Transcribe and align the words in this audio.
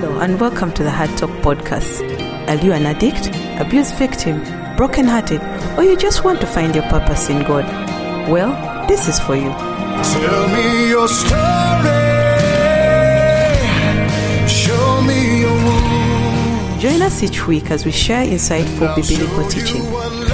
Hello 0.00 0.20
and 0.20 0.38
welcome 0.38 0.70
to 0.74 0.84
the 0.84 0.92
Heart 0.92 1.18
Talk 1.18 1.30
podcast. 1.42 2.06
Are 2.48 2.64
you 2.64 2.72
an 2.72 2.86
addict, 2.86 3.34
abuse 3.60 3.90
victim, 3.90 4.38
brokenhearted, 4.76 5.42
or 5.76 5.82
you 5.82 5.96
just 5.96 6.22
want 6.22 6.40
to 6.40 6.46
find 6.46 6.72
your 6.72 6.84
purpose 6.84 7.28
in 7.28 7.42
God? 7.42 7.64
Well, 8.30 8.86
this 8.86 9.08
is 9.08 9.18
for 9.18 9.34
you. 9.34 9.50
Tell 9.50 10.48
me 10.54 10.88
your 10.88 11.08
story. 11.08 11.40
Show 14.46 15.02
me 15.02 15.40
your 15.40 15.50
wound. 15.50 16.80
Join 16.80 17.02
us 17.02 17.24
each 17.24 17.48
week 17.48 17.72
as 17.72 17.84
we 17.84 17.90
share 17.90 18.24
insightful 18.24 18.94
biblical 18.94 19.48
teaching, 19.48 19.84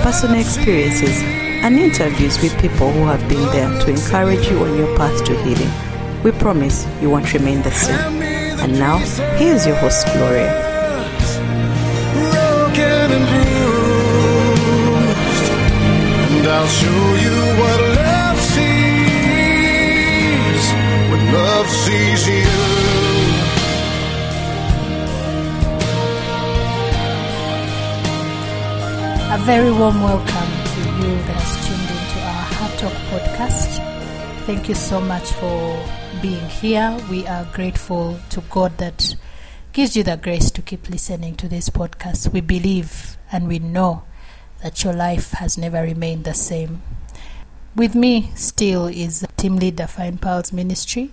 personal 0.02 0.38
experiences, 0.38 1.22
and 1.64 1.78
interviews 1.78 2.38
with 2.42 2.52
people 2.60 2.92
who 2.92 3.06
have 3.06 3.26
been 3.30 3.46
there 3.52 3.70
to 3.80 3.88
encourage 3.88 4.46
you 4.50 4.58
on 4.58 4.76
your 4.76 4.94
path 4.98 5.24
to 5.24 5.34
healing. 5.42 6.22
We 6.22 6.32
promise 6.32 6.86
you 7.00 7.08
won't 7.08 7.32
remain 7.32 7.62
the 7.62 7.70
same. 7.70 8.33
And 8.64 8.72
now, 8.78 8.96
here's 9.36 9.66
your 9.66 9.76
host, 9.76 10.06
Gloria. 10.14 10.48
Broken 12.32 13.12
and 13.16 13.26
bruised. 13.28 15.04
And 16.32 16.46
I'll 16.48 16.66
show 16.80 17.04
you 17.24 17.36
what 17.60 17.80
love 18.00 18.40
sees 18.40 18.64
when 21.10 21.22
love 21.34 21.68
sees 21.68 22.22
you. 22.26 22.48
A 29.30 29.38
very 29.44 29.72
warm 29.72 30.00
welcome 30.02 30.52
to 30.72 30.80
you 31.02 31.12
that 31.26 31.36
has 31.36 31.52
tuned 31.66 31.90
into 31.96 32.18
our 32.32 32.44
Heart 32.56 32.74
Talk 32.78 32.96
podcast. 33.12 33.70
Thank 34.46 34.68
you 34.68 34.74
so 34.74 35.00
much 35.00 35.32
for 35.32 35.88
being 36.20 36.46
here. 36.50 36.94
We 37.10 37.26
are 37.26 37.46
grateful 37.54 38.18
to 38.28 38.42
God 38.50 38.76
that 38.76 39.16
gives 39.72 39.96
you 39.96 40.02
the 40.02 40.18
grace 40.18 40.50
to 40.50 40.60
keep 40.60 40.90
listening 40.90 41.36
to 41.36 41.48
this 41.48 41.70
podcast. 41.70 42.30
We 42.30 42.42
believe 42.42 43.16
and 43.32 43.48
we 43.48 43.58
know 43.58 44.02
that 44.62 44.84
your 44.84 44.92
life 44.92 45.30
has 45.30 45.56
never 45.56 45.80
remained 45.80 46.24
the 46.24 46.34
same. 46.34 46.82
With 47.74 47.94
me 47.94 48.32
still 48.34 48.86
is 48.86 49.26
team 49.38 49.56
leader 49.56 49.86
Fine 49.86 50.18
Pals 50.18 50.52
Ministry. 50.52 51.10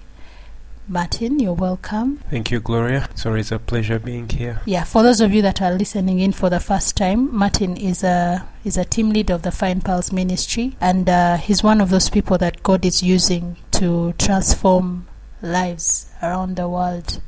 Martin, 0.91 1.39
you're 1.39 1.53
welcome. 1.53 2.17
Thank 2.29 2.51
you, 2.51 2.59
Gloria. 2.59 3.07
It's 3.11 3.25
always 3.25 3.49
a 3.53 3.59
pleasure 3.59 3.97
being 3.97 4.27
here. 4.27 4.61
Yeah, 4.65 4.83
for 4.83 5.03
those 5.03 5.21
of 5.21 5.33
you 5.33 5.41
that 5.41 5.61
are 5.61 5.71
listening 5.71 6.19
in 6.19 6.33
for 6.33 6.49
the 6.49 6.59
first 6.59 6.97
time, 6.97 7.33
Martin 7.33 7.77
is 7.77 8.03
a 8.03 8.45
is 8.65 8.75
a 8.75 8.83
team 8.83 9.11
lead 9.11 9.29
of 9.29 9.43
the 9.43 9.51
Fine 9.51 9.81
Pals 9.81 10.11
Ministry, 10.11 10.75
and 10.81 11.07
uh, 11.07 11.37
he's 11.37 11.63
one 11.63 11.79
of 11.79 11.91
those 11.91 12.09
people 12.09 12.37
that 12.39 12.61
God 12.61 12.83
is 12.85 13.01
using 13.01 13.55
to 13.71 14.11
transform 14.17 15.07
lives 15.41 16.11
around 16.21 16.57
the 16.57 16.67
world. 16.67 17.21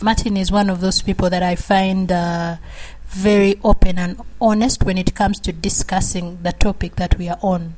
Martin 0.00 0.36
is 0.36 0.52
one 0.52 0.70
of 0.70 0.80
those 0.80 1.02
people 1.02 1.28
that 1.28 1.42
I 1.42 1.56
find 1.56 2.12
uh, 2.12 2.58
very 3.06 3.58
open 3.64 3.98
and 3.98 4.20
honest 4.40 4.84
when 4.84 4.96
it 4.96 5.12
comes 5.16 5.40
to 5.40 5.52
discussing 5.52 6.38
the 6.44 6.52
topic 6.52 6.94
that 6.96 7.18
we 7.18 7.28
are 7.28 7.38
on. 7.42 7.74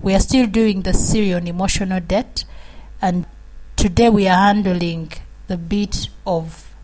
We 0.00 0.14
are 0.14 0.20
still 0.20 0.46
doing 0.46 0.82
the 0.82 0.94
series 0.94 1.34
on 1.34 1.48
emotional 1.48 1.98
debt, 1.98 2.44
and 3.02 3.26
today 3.78 4.10
we 4.10 4.26
are 4.26 4.36
handling 4.36 5.12
the 5.46 5.56
bit 5.56 6.08
of 6.26 6.74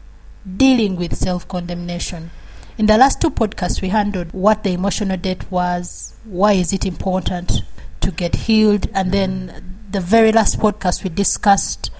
dealing 0.57 0.95
with 0.95 1.17
self 1.17 1.47
condemnation. 1.49 2.31
In 2.79 2.87
the 2.87 2.97
last 2.97 3.21
two 3.21 3.31
podcasts, 3.31 3.83
we 3.83 3.89
handled 3.89 4.33
what 4.33 4.63
the 4.63 4.71
emotional 4.71 5.17
debt 5.17 5.51
was, 5.51 6.15
why 6.25 6.53
is 6.53 6.73
it 6.73 6.87
important 6.87 7.63
to 8.01 8.13
get 8.13 8.37
healed, 8.37 8.87
and 8.95 9.11
then 9.11 9.81
the 9.91 10.01
very 10.01 10.31
last 10.31 10.61
podcast, 10.61 11.03
we 11.03 11.11
discussed 11.11 11.91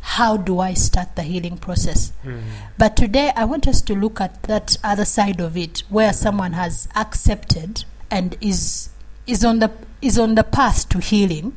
how 0.00 0.36
do 0.36 0.60
I 0.60 0.74
start 0.74 1.16
the 1.16 1.22
healing 1.22 1.58
process. 1.58 2.12
Mm-hmm. 2.22 2.40
But 2.78 2.96
today, 2.96 3.32
I 3.34 3.46
want 3.46 3.66
us 3.66 3.80
to 3.82 3.94
look 3.94 4.20
at 4.20 4.44
that 4.44 4.76
other 4.84 5.04
side 5.04 5.40
of 5.40 5.56
it, 5.56 5.82
where 5.88 6.12
someone 6.12 6.52
has 6.52 6.88
accepted 6.94 7.84
and 8.08 8.36
is 8.40 8.90
is 9.26 9.44
on 9.44 9.58
the 9.58 9.72
is 10.00 10.16
on 10.16 10.36
the 10.36 10.44
path 10.44 10.88
to 10.90 10.98
healing, 10.98 11.56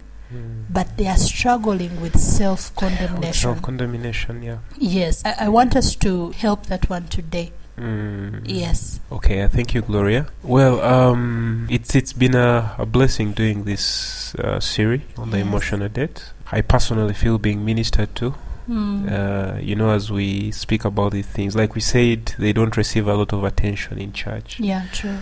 but 0.70 0.98
they 0.98 1.08
are 1.08 1.18
struggling 1.18 2.02
with 2.02 2.20
self 2.20 2.76
condemnation. 2.76 3.34
Self 3.34 3.62
condemnation, 3.62 4.44
yeah. 4.44 4.58
Yes, 4.78 5.24
I, 5.26 5.46
I 5.46 5.50
want 5.50 5.76
us 5.76 5.96
to 5.98 6.32
help 6.32 6.66
that 6.68 6.90
one 6.90 7.08
today. 7.08 7.52
Mm. 7.78 8.42
Yes. 8.46 9.00
Okay, 9.12 9.42
uh, 9.42 9.48
thank 9.50 9.74
you, 9.76 9.82
Gloria. 9.84 10.26
Well, 10.44 10.82
um, 10.82 11.68
it's 11.70 11.96
it's 11.96 12.12
been 12.14 12.34
a, 12.36 12.74
a 12.80 12.86
blessing 12.88 13.34
doing 13.34 13.66
this 13.66 14.34
uh, 14.36 14.60
series 14.60 15.02
on 15.18 15.30
the 15.30 15.38
Yes. 15.38 15.46
emotional 15.48 15.88
debt. 15.90 16.32
I 16.52 16.62
personally 16.62 17.14
feel 17.14 17.38
being 17.38 17.64
ministered 17.64 18.16
to. 18.16 18.34
Mm. 18.68 19.12
Uh, 19.12 19.60
you 19.60 19.76
know, 19.76 19.92
as 19.92 20.12
we 20.12 20.52
speak 20.52 20.84
about 20.86 21.12
these 21.14 21.28
things, 21.28 21.56
like 21.56 21.76
we 21.76 21.82
said, 21.82 22.34
they 22.40 22.52
don't 22.52 22.76
receive 22.76 23.08
a 23.08 23.14
lot 23.14 23.32
of 23.32 23.44
attention 23.44 23.98
in 24.00 24.12
church. 24.12 24.60
yeah, 24.60 24.88
true. 24.92 25.20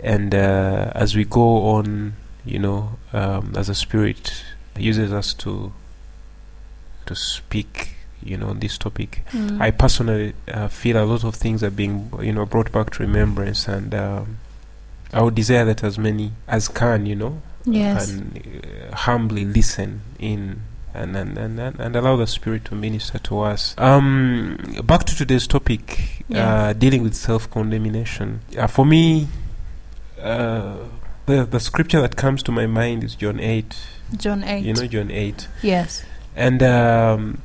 And 0.00 0.34
uh, 0.34 0.90
as 0.94 1.14
we 1.16 1.24
go 1.24 1.62
on, 1.76 2.14
you 2.44 2.58
know, 2.58 2.90
um, 3.12 3.52
as 3.56 3.68
a 3.68 3.74
Spirit 3.74 4.44
uses 4.76 5.12
us 5.12 5.34
to 5.34 5.72
to 7.06 7.14
speak, 7.14 7.90
you 8.22 8.36
know, 8.36 8.48
on 8.48 8.60
this 8.60 8.78
topic, 8.78 9.22
Mm. 9.32 9.60
I 9.60 9.70
personally 9.70 10.34
uh, 10.48 10.68
feel 10.68 10.96
a 10.96 11.04
lot 11.04 11.24
of 11.24 11.34
things 11.34 11.62
are 11.62 11.70
being, 11.70 12.10
you 12.22 12.32
know, 12.32 12.46
brought 12.46 12.72
back 12.72 12.90
to 12.90 13.02
remembrance, 13.02 13.68
and 13.68 13.94
um, 13.94 14.38
I 15.12 15.22
would 15.22 15.34
desire 15.34 15.64
that 15.66 15.84
as 15.84 15.98
many 15.98 16.32
as 16.48 16.68
can, 16.68 17.06
you 17.06 17.14
know, 17.14 17.42
yes. 17.64 18.10
can 18.10 18.40
uh, 18.90 18.96
humbly 18.96 19.44
listen 19.44 20.00
in. 20.18 20.62
And, 20.96 21.16
and, 21.16 21.36
and, 21.36 21.58
and 21.58 21.80
and 21.80 21.96
allow 21.96 22.14
the 22.14 22.26
Spirit 22.28 22.66
to 22.66 22.76
minister 22.76 23.18
to 23.18 23.40
us. 23.40 23.74
Um, 23.78 24.58
back 24.84 25.02
to 25.06 25.16
today's 25.16 25.48
topic, 25.48 26.22
uh, 26.32 26.72
dealing 26.72 27.02
with 27.02 27.14
self 27.16 27.50
condemnation. 27.50 28.42
Uh, 28.56 28.68
for 28.68 28.86
me, 28.86 29.26
uh, 30.22 30.76
the, 31.26 31.44
the 31.44 31.60
scripture 31.60 32.00
that 32.00 32.16
comes 32.16 32.42
to 32.44 32.52
my 32.52 32.66
mind 32.66 33.04
is 33.04 33.14
John 33.14 33.40
8. 33.40 33.76
John 34.16 34.44
8. 34.44 34.64
You 34.64 34.74
know, 34.74 34.86
John 34.86 35.10
8. 35.10 35.48
yes. 35.62 36.04
And 36.36 36.62
um, 36.62 37.38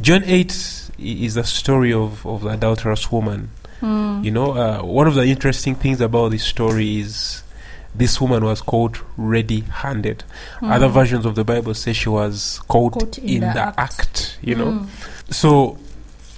John 0.00 0.22
8 0.24 0.90
is 0.98 1.34
the 1.34 1.44
story 1.44 1.92
of, 1.92 2.26
of 2.26 2.42
the 2.42 2.50
adulterous 2.50 3.10
woman. 3.10 3.50
Mm. 3.80 4.24
You 4.24 4.30
know, 4.30 4.52
uh, 4.52 4.82
one 4.82 5.06
of 5.06 5.14
the 5.14 5.24
interesting 5.24 5.74
things 5.74 6.00
about 6.00 6.30
this 6.30 6.44
story 6.44 6.98
is 6.98 7.42
this 7.94 8.20
woman 8.20 8.44
was 8.44 8.60
called 8.60 8.98
ready 9.16 9.60
handed. 9.60 10.24
Mm. 10.60 10.70
Other 10.72 10.88
versions 10.88 11.24
of 11.24 11.34
the 11.36 11.44
Bible 11.44 11.74
say 11.74 11.92
she 11.92 12.08
was 12.08 12.60
caught, 12.68 12.92
Caught 12.94 13.18
in 13.18 13.28
in, 13.28 13.40
the 13.40 13.46
the, 13.54 13.60
act. 13.60 13.78
act. 13.78 14.38
you 14.42 14.54
know. 14.54 14.72
Mm. 14.72 15.32
So 15.32 15.78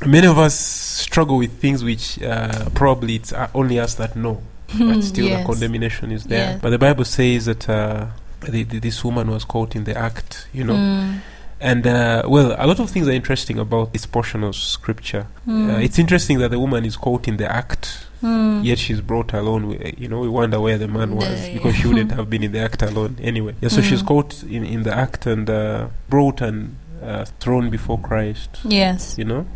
many 0.07 0.27
of 0.27 0.39
us 0.39 0.59
struggle 0.59 1.39
with 1.39 1.59
things 1.61 1.83
which 1.83 2.23
uh, 2.23 2.69
probably 2.75 3.17
it's 3.17 3.33
uh, 3.33 3.49
only 3.55 3.79
us 3.81 3.95
that 3.97 4.17
know. 4.17 4.43
But 4.79 5.03
still, 5.03 5.27
yes. 5.27 5.41
the 5.41 5.47
condemnation 5.47 6.13
is 6.13 6.25
there. 6.25 6.53
Yes. 6.53 6.61
But 6.63 6.71
the 6.71 6.79
Bible 6.79 7.05
says 7.05 7.47
that 7.47 7.69
uh, 7.69 8.07
the, 8.41 8.63
the, 8.65 8.79
this 8.79 9.03
woman 9.05 9.31
was 9.31 9.45
caught 9.45 9.75
in 9.77 9.85
the 9.85 9.97
act, 9.97 10.47
you 10.53 10.65
know. 10.65 10.75
Mm. 10.75 11.21
And 11.63 11.87
uh, 11.87 12.23
well, 12.27 12.55
a 12.59 12.67
lot 12.67 12.81
of 12.81 12.89
things 12.89 13.07
are 13.07 13.13
interesting 13.13 13.59
about 13.59 13.93
this 13.93 14.07
portion 14.07 14.43
of 14.45 14.57
scripture. 14.57 15.27
Mm. 15.47 15.75
Uh, 15.75 15.79
it's 15.79 15.99
interesting 15.99 16.39
that 16.39 16.51
the 16.51 16.59
woman 16.59 16.85
is 16.87 16.97
caught 16.97 17.27
in 17.29 17.37
the 17.37 17.51
act, 17.51 18.07
Mm. 18.23 18.63
yet 18.65 18.79
she's 18.79 19.01
brought 19.01 19.33
alone. 19.33 19.67
We, 19.67 19.95
you 19.97 20.07
know, 20.07 20.21
we 20.21 20.29
wonder 20.29 20.61
where 20.61 20.77
the 20.77 20.87
man 20.89 21.17
was 21.17 21.41
The- 21.43 21.55
because 21.55 21.75
she 21.77 21.87
wouldn't 21.89 22.13
have 22.19 22.29
been 22.29 22.43
in 22.45 22.53
the 22.53 22.59
act 22.61 22.83
alone 22.83 23.17
anyway. 23.21 23.55
Yeah, 23.63 23.71
so 23.71 23.81
she's 23.81 24.03
Mm. 24.03 24.07
caught 24.09 24.43
in, 24.43 24.63
in 24.65 24.83
the 24.83 24.95
act 24.95 25.25
and 25.27 25.49
uh, 25.49 25.89
brought 26.11 26.43
and 26.43 26.77
uh, 27.03 27.25
thrown 27.41 27.71
before 27.71 27.99
Christ. 27.99 28.51
Yes. 28.65 29.17
You 29.19 29.25
know, 29.25 29.47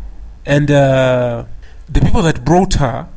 and 0.47 0.69
uh, 0.71 1.45
the 1.87 2.01
people 2.01 2.23
that 2.23 2.43
brought 2.43 2.73
her 2.75 3.07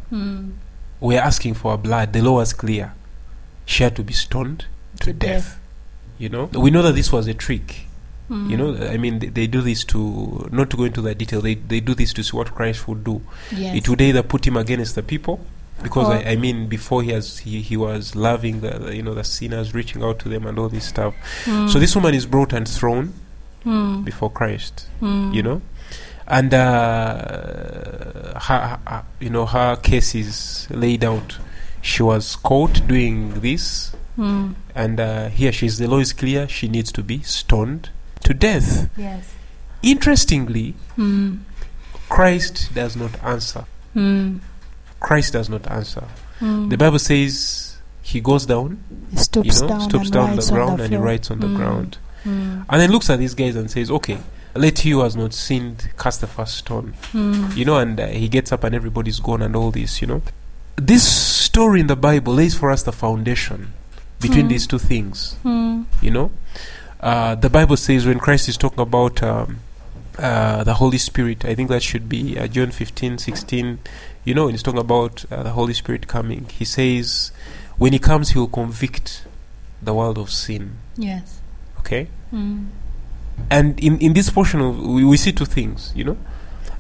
Mm. 1.01 1.07
were 1.07 1.19
asking 1.19 1.55
for 1.55 1.73
her 1.73 1.79
blood. 1.79 2.13
The 2.13 2.23
law 2.23 2.37
was 2.37 2.53
clear; 2.53 2.95
she 3.67 3.83
had 3.85 3.95
to 3.97 4.03
be 4.03 4.13
stoned 4.13 4.67
to, 5.01 5.07
To 5.07 5.13
death. 5.13 5.31
death. 5.45 5.61
You 6.19 6.29
know, 6.29 6.47
we 6.47 6.71
know 6.71 6.83
that 6.83 6.95
this 6.95 7.13
was 7.13 7.27
a 7.29 7.35
trick. 7.35 7.85
Mm. 8.31 8.51
You 8.51 8.57
know, 8.57 8.77
I 8.77 8.97
mean, 8.99 9.21
they, 9.21 9.29
they 9.29 9.47
do 9.47 9.61
this 9.63 9.85
to 9.85 10.49
not 10.53 10.69
to 10.71 10.77
go 10.77 10.85
into 10.85 11.01
the 11.01 11.15
detail. 11.15 11.41
They 11.41 11.55
they 11.55 11.81
do 11.81 11.95
this 11.95 12.13
to 12.15 12.23
see 12.23 12.37
what 12.37 12.55
Christ 12.55 12.87
would 12.89 13.05
do. 13.05 13.23
yes. 13.53 13.77
It 13.77 13.89
would 13.89 14.01
either 14.01 14.23
put 14.23 14.47
him 14.47 14.57
against 14.57 14.95
the 14.97 15.03
people, 15.03 15.41
because 15.83 16.09
I, 16.11 16.33
I 16.33 16.37
mean, 16.37 16.67
before 16.69 17.03
he 17.03 17.13
has 17.13 17.39
he, 17.39 17.63
he 17.63 17.77
was 17.77 18.15
loving 18.17 18.61
the, 18.61 18.71
the 18.79 18.97
you 18.97 19.03
know 19.03 19.15
the 19.15 19.25
sinners, 19.25 19.73
reaching 19.75 20.03
out 20.03 20.19
to 20.21 20.29
them, 20.29 20.47
and 20.47 20.59
all 20.59 20.69
this 20.69 20.85
stuff. 20.87 21.15
Mm. 21.45 21.71
So 21.71 21.79
this 21.79 21.95
woman 21.97 22.15
is 22.15 22.27
brought 22.27 22.53
and 22.53 22.69
thrown 22.69 23.15
Mm. 23.65 24.05
before 24.05 24.31
Christ. 24.31 24.87
Mm. 25.03 25.35
You 25.35 25.43
know, 25.43 25.63
and 26.29 26.53
uh, 26.55 28.39
her, 28.41 28.79
her 28.87 29.05
you 29.21 29.31
know 29.31 29.47
her 29.47 29.77
case 29.77 30.15
is 30.15 30.69
laid 30.71 31.05
out. 31.05 31.39
She 31.83 32.03
was 32.03 32.37
caught 32.37 32.87
doing 32.87 33.41
this, 33.41 33.93
Mm. 34.19 34.55
and 34.75 34.99
uh, 35.01 35.29
here 35.29 35.53
she's 35.53 35.79
the 35.79 35.87
law 35.87 35.99
is 35.99 36.13
clear. 36.13 36.49
She 36.49 36.67
needs 36.69 36.91
to 36.93 37.03
be 37.03 37.23
stoned 37.23 37.91
to 38.25 38.35
death. 38.35 38.91
Yes. 38.97 39.33
Interestingly, 39.83 40.75
Mm. 40.97 41.39
Christ 42.09 42.75
does 42.75 42.97
not 42.97 43.13
answer. 43.23 43.65
Mm. 43.95 44.41
Christ 45.01 45.33
does 45.35 45.49
not 45.49 45.71
answer. 45.71 46.05
Mm. 46.41 46.69
The 46.71 46.77
Bible 46.77 46.99
says 46.99 47.77
he 48.03 48.21
goes 48.21 48.45
down, 48.47 48.83
He 49.13 49.17
stoops 49.19 49.61
you 49.61 49.63
know, 49.63 49.69
down 49.69 49.81
stoops 49.83 50.11
down 50.11 50.37
the 50.37 50.43
ground 50.51 50.81
the 50.81 50.85
and 50.85 50.93
he 50.93 50.99
writes 50.99 51.31
on 51.31 51.39
the 51.41 51.47
ground. 51.49 51.99
And 52.25 52.67
then 52.69 52.91
looks 52.91 53.09
at 53.09 53.19
these 53.21 53.35
guys 53.35 53.55
and 53.57 53.71
says, 53.71 53.91
Okay, 53.91 54.19
let 54.55 54.81
he 54.81 54.91
who 54.91 55.01
has 55.01 55.15
not 55.17 55.33
sinned 55.35 55.91
cast 55.99 56.21
the 56.21 56.27
first 56.27 56.57
stone. 56.57 56.95
Mm. 57.13 57.57
You 57.57 57.65
know, 57.65 57.79
and 57.79 57.99
uh, 58.01 58.07
he 58.09 58.29
gets 58.29 58.53
up 58.53 58.65
and 58.65 58.75
everybody's 58.75 59.21
gone 59.21 59.43
and 59.43 59.55
all 59.57 59.71
this, 59.71 60.01
you 60.01 60.07
know. 60.07 60.23
This 60.77 61.07
story 61.07 61.81
in 61.81 61.87
the 61.89 61.97
Bible 61.97 62.35
lays 62.35 62.55
for 62.57 62.71
us 62.71 62.83
the 62.83 62.93
foundation 62.93 63.73
between 64.21 64.47
Mm. 64.47 64.49
these 64.51 64.67
two 64.67 64.79
things, 64.79 65.37
Mm. 65.45 65.85
you 66.01 66.11
know. 66.11 66.31
Uh, 67.01 67.35
the 67.37 67.49
Bible 67.51 67.77
says 67.77 68.07
when 68.07 68.19
Christ 68.19 68.49
is 68.49 68.57
talking 68.57 68.81
about 68.81 69.23
um, 69.23 69.59
uh, 70.19 70.65
the 70.65 70.75
Holy 70.75 70.99
Spirit, 70.99 71.45
I 71.45 71.55
think 71.55 71.69
that 71.69 71.83
should 71.83 72.09
be 72.09 72.37
uh, 72.39 72.49
John 72.49 72.71
15, 72.73 73.19
16, 73.19 73.79
you 74.25 74.35
know, 74.35 74.47
when 74.47 74.55
he's 74.55 74.63
talking 74.65 74.81
about 74.81 75.25
uh, 75.31 75.43
the 75.45 75.51
Holy 75.51 75.73
Spirit 75.75 76.09
coming, 76.09 76.47
he 76.53 76.65
says, 76.65 77.31
when 77.77 77.93
he 77.93 77.99
comes, 78.01 78.31
he 78.31 78.39
will 78.39 78.49
convict 78.49 79.25
the 79.81 79.95
world 79.95 80.19
of 80.19 80.31
sin, 80.31 80.79
Yes. 80.97 81.41
okay? 81.79 82.09
And 83.51 83.79
in, 83.81 83.99
in 83.99 84.13
this 84.13 84.31
portion 84.31 84.61
of, 84.61 84.79
we, 84.79 85.05
we 85.05 85.17
see 85.17 85.33
two 85.33 85.45
things, 85.45 85.93
you 85.95 86.05
know. 86.05 86.17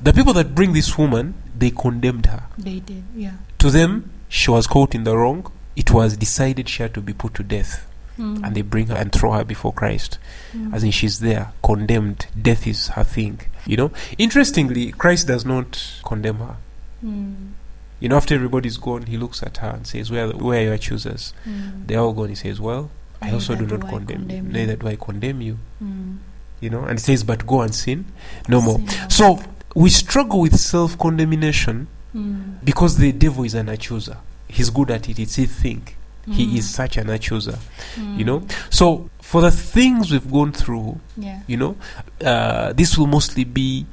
The 0.00 0.12
people 0.12 0.32
that 0.34 0.54
bring 0.54 0.72
this 0.72 0.96
woman, 0.96 1.34
they 1.56 1.70
condemned 1.70 2.26
her. 2.26 2.44
They 2.56 2.80
did. 2.80 3.04
Yeah. 3.14 3.32
To 3.58 3.70
them, 3.70 4.10
she 4.28 4.50
was 4.50 4.66
caught 4.66 4.94
in 4.94 5.04
the 5.04 5.16
wrong. 5.16 5.50
It 5.74 5.90
was 5.90 6.16
decided 6.16 6.68
she 6.68 6.82
had 6.82 6.94
to 6.94 7.00
be 7.00 7.12
put 7.12 7.34
to 7.34 7.42
death. 7.42 7.86
Mm. 8.18 8.44
And 8.44 8.54
they 8.54 8.62
bring 8.62 8.88
her 8.88 8.96
and 8.96 9.12
throw 9.12 9.32
her 9.32 9.44
before 9.44 9.72
Christ. 9.72 10.18
Mm. 10.52 10.74
As 10.74 10.82
in, 10.84 10.90
she's 10.90 11.20
there, 11.20 11.52
condemned. 11.62 12.26
Death 12.40 12.66
is 12.66 12.88
her 12.88 13.04
thing. 13.04 13.40
You 13.64 13.76
know? 13.76 13.90
Interestingly, 14.18 14.92
Christ 14.92 15.28
does 15.28 15.44
not 15.44 16.00
condemn 16.04 16.38
her. 16.38 16.56
Mm. 17.04 17.52
You 18.00 18.08
know, 18.08 18.16
after 18.16 18.34
everybody's 18.34 18.76
gone, 18.76 19.02
he 19.02 19.16
looks 19.16 19.42
at 19.42 19.58
her 19.58 19.70
and 19.70 19.86
says, 19.86 20.10
Where, 20.10 20.28
where 20.28 20.60
are 20.60 20.64
your 20.64 20.74
accusers? 20.74 21.32
Mm. 21.44 21.86
They're 21.86 22.00
all 22.00 22.12
gone. 22.12 22.28
He 22.28 22.34
says, 22.34 22.60
Well, 22.60 22.90
I 23.20 23.32
also 23.32 23.54
do 23.54 23.62
Neither 23.62 23.78
not 23.78 23.86
I 23.86 23.90
condemn, 23.90 24.30
you." 24.30 24.42
Neither 24.42 24.76
do 24.76 24.88
I 24.88 24.96
condemn 24.96 25.40
you. 25.40 25.58
Mm. 25.82 26.18
You 26.60 26.70
know? 26.70 26.84
And 26.84 27.00
says, 27.00 27.24
But 27.24 27.46
go 27.46 27.60
and 27.62 27.74
sin 27.74 28.04
no 28.48 28.60
more. 28.60 28.78
Sin 28.78 29.10
So, 29.10 29.42
we 29.74 29.90
struggle 29.90 30.40
with 30.40 30.58
self 30.58 30.98
condemnation 30.98 31.86
Mm. 32.14 32.64
because 32.64 32.96
the 32.96 33.12
devil 33.12 33.44
is 33.44 33.52
an 33.54 33.68
accuser. 33.68 34.16
He's 34.48 34.70
good 34.70 34.90
at 34.90 35.10
it. 35.10 35.18
It's 35.18 35.34
his 35.36 35.50
thing. 35.50 35.82
Mm. 36.26 36.32
He 36.32 36.58
is 36.58 36.66
such 36.68 36.96
an 36.96 37.10
accuser. 37.10 37.58
Mm. 37.96 38.18
You 38.18 38.24
know? 38.24 38.42
So, 38.70 39.10
for 39.20 39.42
the 39.42 39.50
things 39.50 40.10
we've 40.10 40.30
gone 40.32 40.52
through, 40.52 40.98
Yeah. 41.18 41.40
you 41.46 41.58
know, 41.58 41.76
uh, 42.24 42.72
this 42.72 42.96
will 42.96 43.06
mostly 43.08 43.44
be 43.44 43.84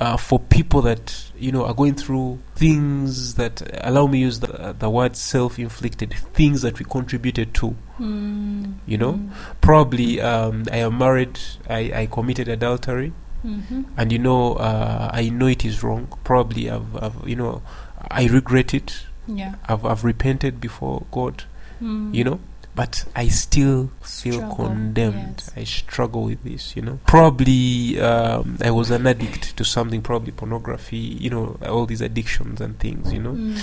uh, 0.00 0.16
for 0.16 0.38
people 0.40 0.82
that, 0.82 1.30
you 1.38 1.52
know, 1.52 1.64
are 1.64 1.74
going 1.74 1.94
through 1.94 2.38
things 2.56 3.34
that, 3.36 3.62
allow 3.84 4.06
me 4.06 4.18
use 4.18 4.40
the, 4.40 4.74
the 4.78 4.90
word 4.90 5.16
self 5.16 5.58
inflicted, 5.58 6.12
things 6.32 6.62
that 6.62 6.78
we 6.78 6.84
contributed 6.84 7.54
to. 7.54 7.76
Mm. 8.00 8.74
You 8.86 8.98
know? 8.98 9.12
Mm. 9.14 9.30
Probably 9.60 10.20
I 10.20 10.48
am 10.48 10.98
married, 10.98 11.38
I, 11.68 11.92
I 11.94 12.06
committed 12.06 12.48
adultery, 12.48 13.12
Mhm. 13.44 13.84
and, 13.98 14.10
you 14.10 14.18
know, 14.18 14.54
uh, 14.54 15.10
I 15.12 15.28
know 15.28 15.46
it 15.46 15.66
is 15.66 15.82
wrong. 15.82 16.08
Probably 16.24 16.70
I've, 16.70 16.96
I've, 16.96 17.28
you 17.28 17.36
know, 17.36 17.60
I 18.10 18.24
regret 18.26 18.72
it. 18.72 19.04
Yeah. 19.28 19.56
I've, 19.68 19.84
I've 19.84 20.02
repented 20.02 20.60
before 20.62 21.04
God, 21.12 21.44
Mm. 21.82 22.14
you 22.14 22.24
know, 22.24 22.40
but 22.74 23.04
I 23.14 23.28
still 23.28 23.90
feel 24.02 24.34
Struggle, 24.34 24.56
condemned. 24.66 25.42
yes. 25.46 25.50
I 25.56 25.64
struggle 25.64 26.24
with 26.24 26.42
this, 26.42 26.74
you 26.74 26.82
know. 26.82 26.98
Probably 27.06 28.00
um, 28.00 28.58
I 28.62 28.70
was 28.72 28.90
an 28.90 29.06
addict 29.06 29.56
to 29.56 29.64
something, 29.64 30.02
probably 30.02 30.32
pornography, 30.32 30.96
you 30.96 31.30
know, 31.30 31.56
all 31.66 31.86
these 31.86 32.00
addictions 32.00 32.60
and 32.60 32.78
things, 32.78 33.12
you 33.12 33.20
know. 33.20 33.32
Mm. 33.34 33.58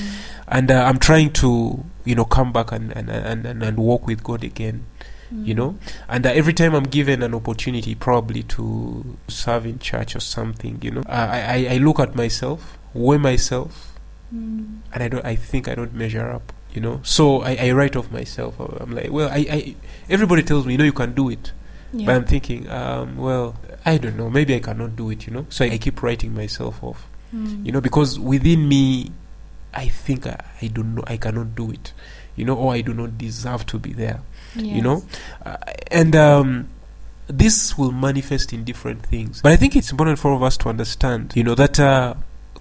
And 0.47 0.71
uh, 0.71 0.83
I'm 0.83 0.97
trying 0.97 1.31
to, 1.33 1.83
you 2.05 2.15
know, 2.15 2.25
come 2.25 2.53
back 2.53 2.71
and, 2.71 2.91
and, 2.95 3.09
and, 3.09 3.45
and, 3.45 3.61
and 3.63 3.77
walk 3.77 4.07
with 4.07 4.23
God 4.23 4.43
again, 4.43 4.85
you 5.31 5.53
Mm. 5.53 5.57
know. 5.57 5.75
And 6.09 6.25
uh, 6.25 6.29
every 6.29 6.53
time 6.53 6.73
I'm 6.73 6.83
given 6.83 7.21
an 7.21 7.33
opportunity, 7.33 7.95
probably 7.95 8.43
to 8.43 9.17
serve 9.27 9.65
in 9.65 9.79
church 9.79 10.15
or 10.15 10.19
something, 10.21 10.79
you 10.81 10.91
know, 10.91 11.03
I, 11.07 11.67
I, 11.69 11.73
I 11.73 11.77
look 11.77 11.99
at 11.99 12.15
myself, 12.15 12.77
weigh 12.93 13.17
myself, 13.17 13.87
Mm. 14.33 14.79
and 14.93 15.03
I 15.03 15.09
don't. 15.09 15.25
I 15.25 15.35
think 15.35 15.67
I 15.67 15.75
don't 15.75 15.93
measure 15.93 16.29
up. 16.31 16.53
You 16.73 16.81
know, 16.81 17.01
so 17.03 17.41
I, 17.41 17.55
I 17.55 17.71
write 17.71 17.95
off 17.97 18.09
myself. 18.11 18.57
I'm 18.59 18.95
like, 18.95 19.11
well, 19.11 19.27
I, 19.29 19.45
I 19.51 19.75
everybody 20.09 20.41
tells 20.43 20.65
me, 20.65 20.73
you 20.73 20.77
know, 20.77 20.85
you 20.85 20.93
can 20.93 21.13
do 21.13 21.29
it, 21.29 21.51
Yeah. 21.93 22.05
but 22.05 22.15
I'm 22.15 22.25
thinking, 22.25 22.69
um, 22.69 23.17
well, 23.17 23.55
I 23.85 23.97
don't 23.97 24.15
know, 24.15 24.29
maybe 24.29 24.55
I 24.55 24.59
cannot 24.59 24.95
do 24.95 25.09
it. 25.09 25.27
You 25.27 25.33
know, 25.33 25.45
so 25.49 25.65
I, 25.65 25.71
I 25.71 25.77
keep 25.77 26.01
writing 26.01 26.33
myself 26.33 26.81
off. 26.83 27.05
Mm. 27.35 27.65
You 27.65 27.71
know, 27.73 27.81
because 27.81 28.17
within 28.19 28.67
me, 28.69 29.11
I 29.73 29.87
think 29.89 30.27
I, 30.27 30.43
I 30.61 30.67
don't 30.67 30.95
know, 30.95 31.03
I 31.07 31.17
cannot 31.17 31.55
do 31.55 31.71
it. 31.71 31.91
You 32.37 32.45
know, 32.45 32.55
or 32.55 32.73
I 32.73 32.81
do 32.81 32.93
not 32.93 33.17
deserve 33.17 33.65
to 33.67 33.77
be 33.79 33.91
there. 33.93 34.21
You 34.55 34.81
know, 34.81 35.03
uh, 35.45 35.57
and 35.91 36.13
um, 36.15 36.67
this 37.27 37.77
will 37.77 37.91
manifest 37.93 38.51
in 38.53 38.63
different 38.65 39.05
things. 39.05 39.41
But 39.41 39.53
I 39.53 39.55
think 39.55 39.75
it's 39.77 39.91
important 39.91 40.19
for 40.19 40.31
all 40.31 40.37
of 40.37 40.43
us 40.43 40.57
to 40.57 40.69
understand, 40.69 41.33
you 41.35 41.43
know, 41.43 41.55
that 41.55 41.79
uh, 41.79 42.15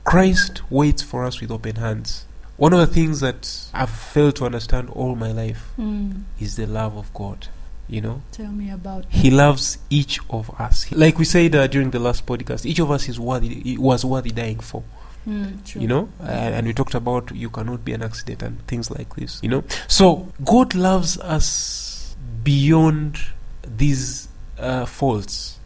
Christ 0.04 0.62
waits 0.70 1.02
for 1.02 1.24
us 1.24 1.40
with 1.40 1.50
open 1.50 1.76
hands. 1.76 2.26
One 2.60 2.74
of 2.74 2.78
the 2.80 2.86
things 2.86 3.20
that 3.20 3.42
I've 3.72 3.88
failed 3.88 4.36
to 4.36 4.44
understand 4.44 4.90
all 4.90 5.16
my 5.16 5.32
life 5.32 5.62
Mm. 5.78 6.24
is 6.38 6.56
the 6.56 6.66
love 6.66 6.94
of 6.98 7.12
God. 7.14 7.48
You 7.88 8.02
know, 8.02 8.20
Tell 8.32 8.52
me 8.52 8.70
about. 8.70 9.06
He 9.08 9.30
loves 9.30 9.78
each 9.88 10.20
of 10.28 10.50
us. 10.60 10.92
Like 10.92 11.18
we 11.18 11.24
said 11.24 11.54
uh, 11.56 11.66
during 11.66 11.90
the 11.90 11.98
last 11.98 12.26
podcast, 12.26 12.66
each 12.66 12.78
of 12.78 12.90
us 12.90 13.08
is 13.08 13.18
worthy. 13.18 13.76
Was 13.78 14.04
worthy 14.04 14.30
dying 14.30 14.60
for. 14.60 14.82
Mm. 15.26 15.74
You 15.80 15.88
know, 15.88 16.08
uh, 16.22 16.26
and 16.56 16.66
we 16.66 16.72
talked 16.74 16.94
about 16.94 17.34
you 17.34 17.48
cannot 17.50 17.82
be 17.84 17.92
an 17.94 18.02
accident 18.02 18.42
and 18.42 18.66
things 18.66 18.90
like 18.90 19.16
this. 19.16 19.40
You 19.42 19.48
know, 19.48 19.64
so 19.88 20.28
God 20.44 20.74
loves 20.74 21.18
us 21.18 22.14
beyond 22.44 23.18
these 23.64 24.28
uh, 24.58 24.84
faults. 24.86 25.58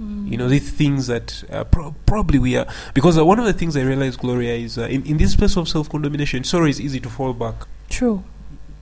Mm. 0.00 0.30
You 0.30 0.36
know, 0.36 0.48
these 0.48 0.70
things 0.70 1.08
that 1.08 1.42
uh, 1.50 1.64
pro- 1.64 1.94
probably 2.06 2.38
we 2.38 2.56
are. 2.56 2.66
Because 2.94 3.18
uh, 3.18 3.24
one 3.24 3.38
of 3.38 3.44
the 3.46 3.52
things 3.52 3.76
I 3.76 3.82
realized, 3.82 4.20
Gloria, 4.20 4.54
is 4.54 4.78
uh, 4.78 4.82
in, 4.82 5.04
in 5.04 5.16
this 5.16 5.34
place 5.34 5.56
of 5.56 5.68
self 5.68 5.88
condemnation, 5.88 6.44
sorry, 6.44 6.70
it's 6.70 6.78
easy 6.80 7.00
to 7.00 7.08
fall 7.08 7.32
back. 7.32 7.54
True. 7.88 8.22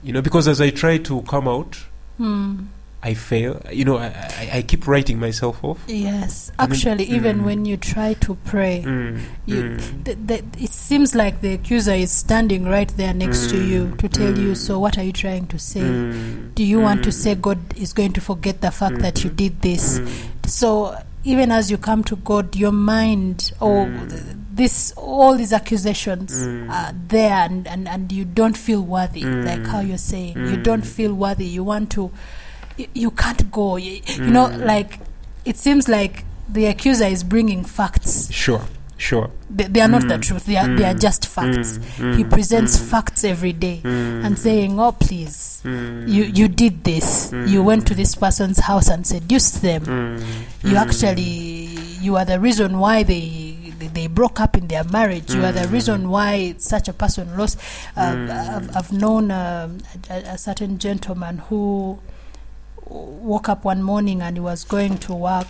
You 0.03 0.13
know, 0.13 0.21
because 0.21 0.47
as 0.47 0.61
I 0.61 0.69
try 0.69 0.97
to 0.99 1.21
come 1.23 1.47
out, 1.47 1.77
Mm. 2.19 2.67
I 3.07 3.13
fail. 3.13 3.61
You 3.71 3.85
know, 3.85 3.97
I, 3.97 4.07
I, 4.07 4.49
I 4.55 4.61
keep 4.63 4.85
writing 4.87 5.17
myself 5.19 5.63
off. 5.63 5.79
Yes. 5.87 6.51
Actually, 6.59 7.05
even 7.05 7.39
Mm. 7.39 7.43
when 7.45 7.65
you 7.65 7.77
try 7.77 8.13
to 8.15 8.35
pray, 8.43 8.83
Mm, 8.85 9.21
You- 9.45 9.63
mm, 9.63 10.03
th- 10.05 10.17
th- 10.27 10.43
it 10.59 10.69
seems 10.71 11.15
like 11.15 11.39
the 11.41 11.53
accuser 11.53 11.93
is 11.93 12.11
standing 12.11 12.65
right 12.65 12.91
there 12.97 13.13
next 13.13 13.49
to 13.51 13.57
you 13.63 13.85
Mm, 13.85 13.97
to 13.99 14.09
tell 14.09 14.37
you. 14.37 14.51
mm. 14.51 14.57
So, 14.57 14.77
what 14.79 14.97
are 14.97 15.03
you 15.03 15.13
trying 15.13 15.47
to 15.47 15.57
say? 15.57 15.81
mm, 15.81 16.53
Do 16.55 16.63
you 16.63 16.81
want 16.81 17.03
to 17.03 17.09
mm, 17.09 17.13
say 17.13 17.35
God 17.35 17.59
is 17.77 17.93
going 17.93 18.11
to 18.13 18.21
forget 18.21 18.59
the 18.61 18.71
fact 18.71 18.99
that 18.99 19.23
you 19.23 19.29
did 19.29 19.61
this? 19.61 19.99
mm, 19.99 20.09
So, 20.45 20.95
even 21.23 21.51
as 21.51 21.71
you 21.71 21.77
come 21.77 22.03
to 22.05 22.15
God, 22.17 22.55
your 22.55 22.71
mind 22.73 23.51
or 23.61 23.85
Mm. 23.85 24.09
th- 24.09 24.21
this 24.53 24.91
all 24.97 25.37
these 25.37 25.53
accusations 25.53 26.33
Mm. 26.33 26.69
are 26.71 26.91
there, 27.07 27.31
and, 27.45 27.67
and, 27.67 27.87
and 27.87 28.11
you 28.11 28.25
don't 28.25 28.57
feel 28.57 28.81
worthy, 28.81 29.23
like 29.23 29.65
how 29.67 29.81
Mm. 29.81 29.87
you're 29.89 29.97
saying. 30.13 30.33
You 30.35 30.57
Mm. 30.57 30.63
don't 30.63 30.85
feel 30.85 31.13
worthy. 31.13 31.45
You 31.45 31.63
want 31.63 31.89
to, 31.91 32.11
you, 32.77 32.87
you 32.93 33.11
can't 33.11 33.51
go. 33.51 33.75
You, 33.77 34.01
you 34.17 34.31
know, 34.31 34.47
Mm. 34.47 34.65
like 34.65 34.99
it 35.45 35.57
seems 35.57 35.87
like 35.87 36.23
the 36.49 36.65
accuser 36.67 37.05
is 37.05 37.23
bringing 37.23 37.63
facts. 37.65 38.31
Sure, 38.31 38.61
sure. 38.97 39.29
They, 39.49 39.65
they 39.65 39.81
are 39.81 39.87
not 39.87 40.07
the 40.07 40.15
Mm. 40.17 40.21
truth. 40.21 40.45
They 40.45 40.57
are 40.57 40.67
they 40.67 40.83
are 40.85 40.93
Mm. 40.93 41.01
just 41.01 41.25
facts. 41.27 41.79
Mm, 41.97 42.17
He 42.17 42.23
mm, 42.23 42.29
presents 42.29 42.77
mm, 42.77 42.83
facts 42.89 43.23
every 43.23 43.53
day 43.53 43.81
mm, 43.83 44.25
and 44.25 44.37
saying, 44.37 44.79
"Oh, 44.79 44.91
please." 44.91 45.61
mm, 45.63 46.07
You 46.07 46.23
you 46.23 46.47
did 46.47 46.83
this. 46.83 47.31
You 47.31 47.61
Mm. 47.61 47.65
went 47.65 47.87
to 47.87 47.95
this 47.95 48.15
person's 48.15 48.59
house 48.59 48.87
and 48.89 49.05
seduced 49.07 49.61
them. 49.61 49.83
mm, 49.85 50.23
You 50.63 50.75
mm, 50.75 50.81
actually 50.81 51.77
you 52.01 52.15
are 52.15 52.25
the 52.25 52.39
reason 52.39 52.79
why 52.79 53.03
they 53.03 53.53
they- 53.93 54.07
broke 54.07 54.39
up 54.39 54.57
in 54.57 54.67
their 54.67 54.83
marriage. 54.83 55.33
You 55.33 55.43
are 55.45 55.51
the 55.51 55.61
Mm. 55.67 55.71
reason 55.71 56.09
why 56.09 56.55
such 56.57 56.87
a 56.87 56.93
person 56.93 57.35
lost. 57.37 57.57
Uh, 57.95 58.01
Mm. 58.13 58.29
I've, 58.55 58.75
I've 58.77 58.91
known 58.91 59.31
um, 59.31 59.77
a, 60.09 60.33
a 60.33 60.37
certain 60.37 60.77
gentleman 60.79 61.39
who 61.49 61.97
woke 62.89 63.49
up 63.49 63.65
one 63.65 63.81
morning 63.83 64.21
and 64.21 64.37
he 64.37 64.41
was 64.41 64.63
going 64.63 64.97
to 64.99 65.13
work, 65.13 65.47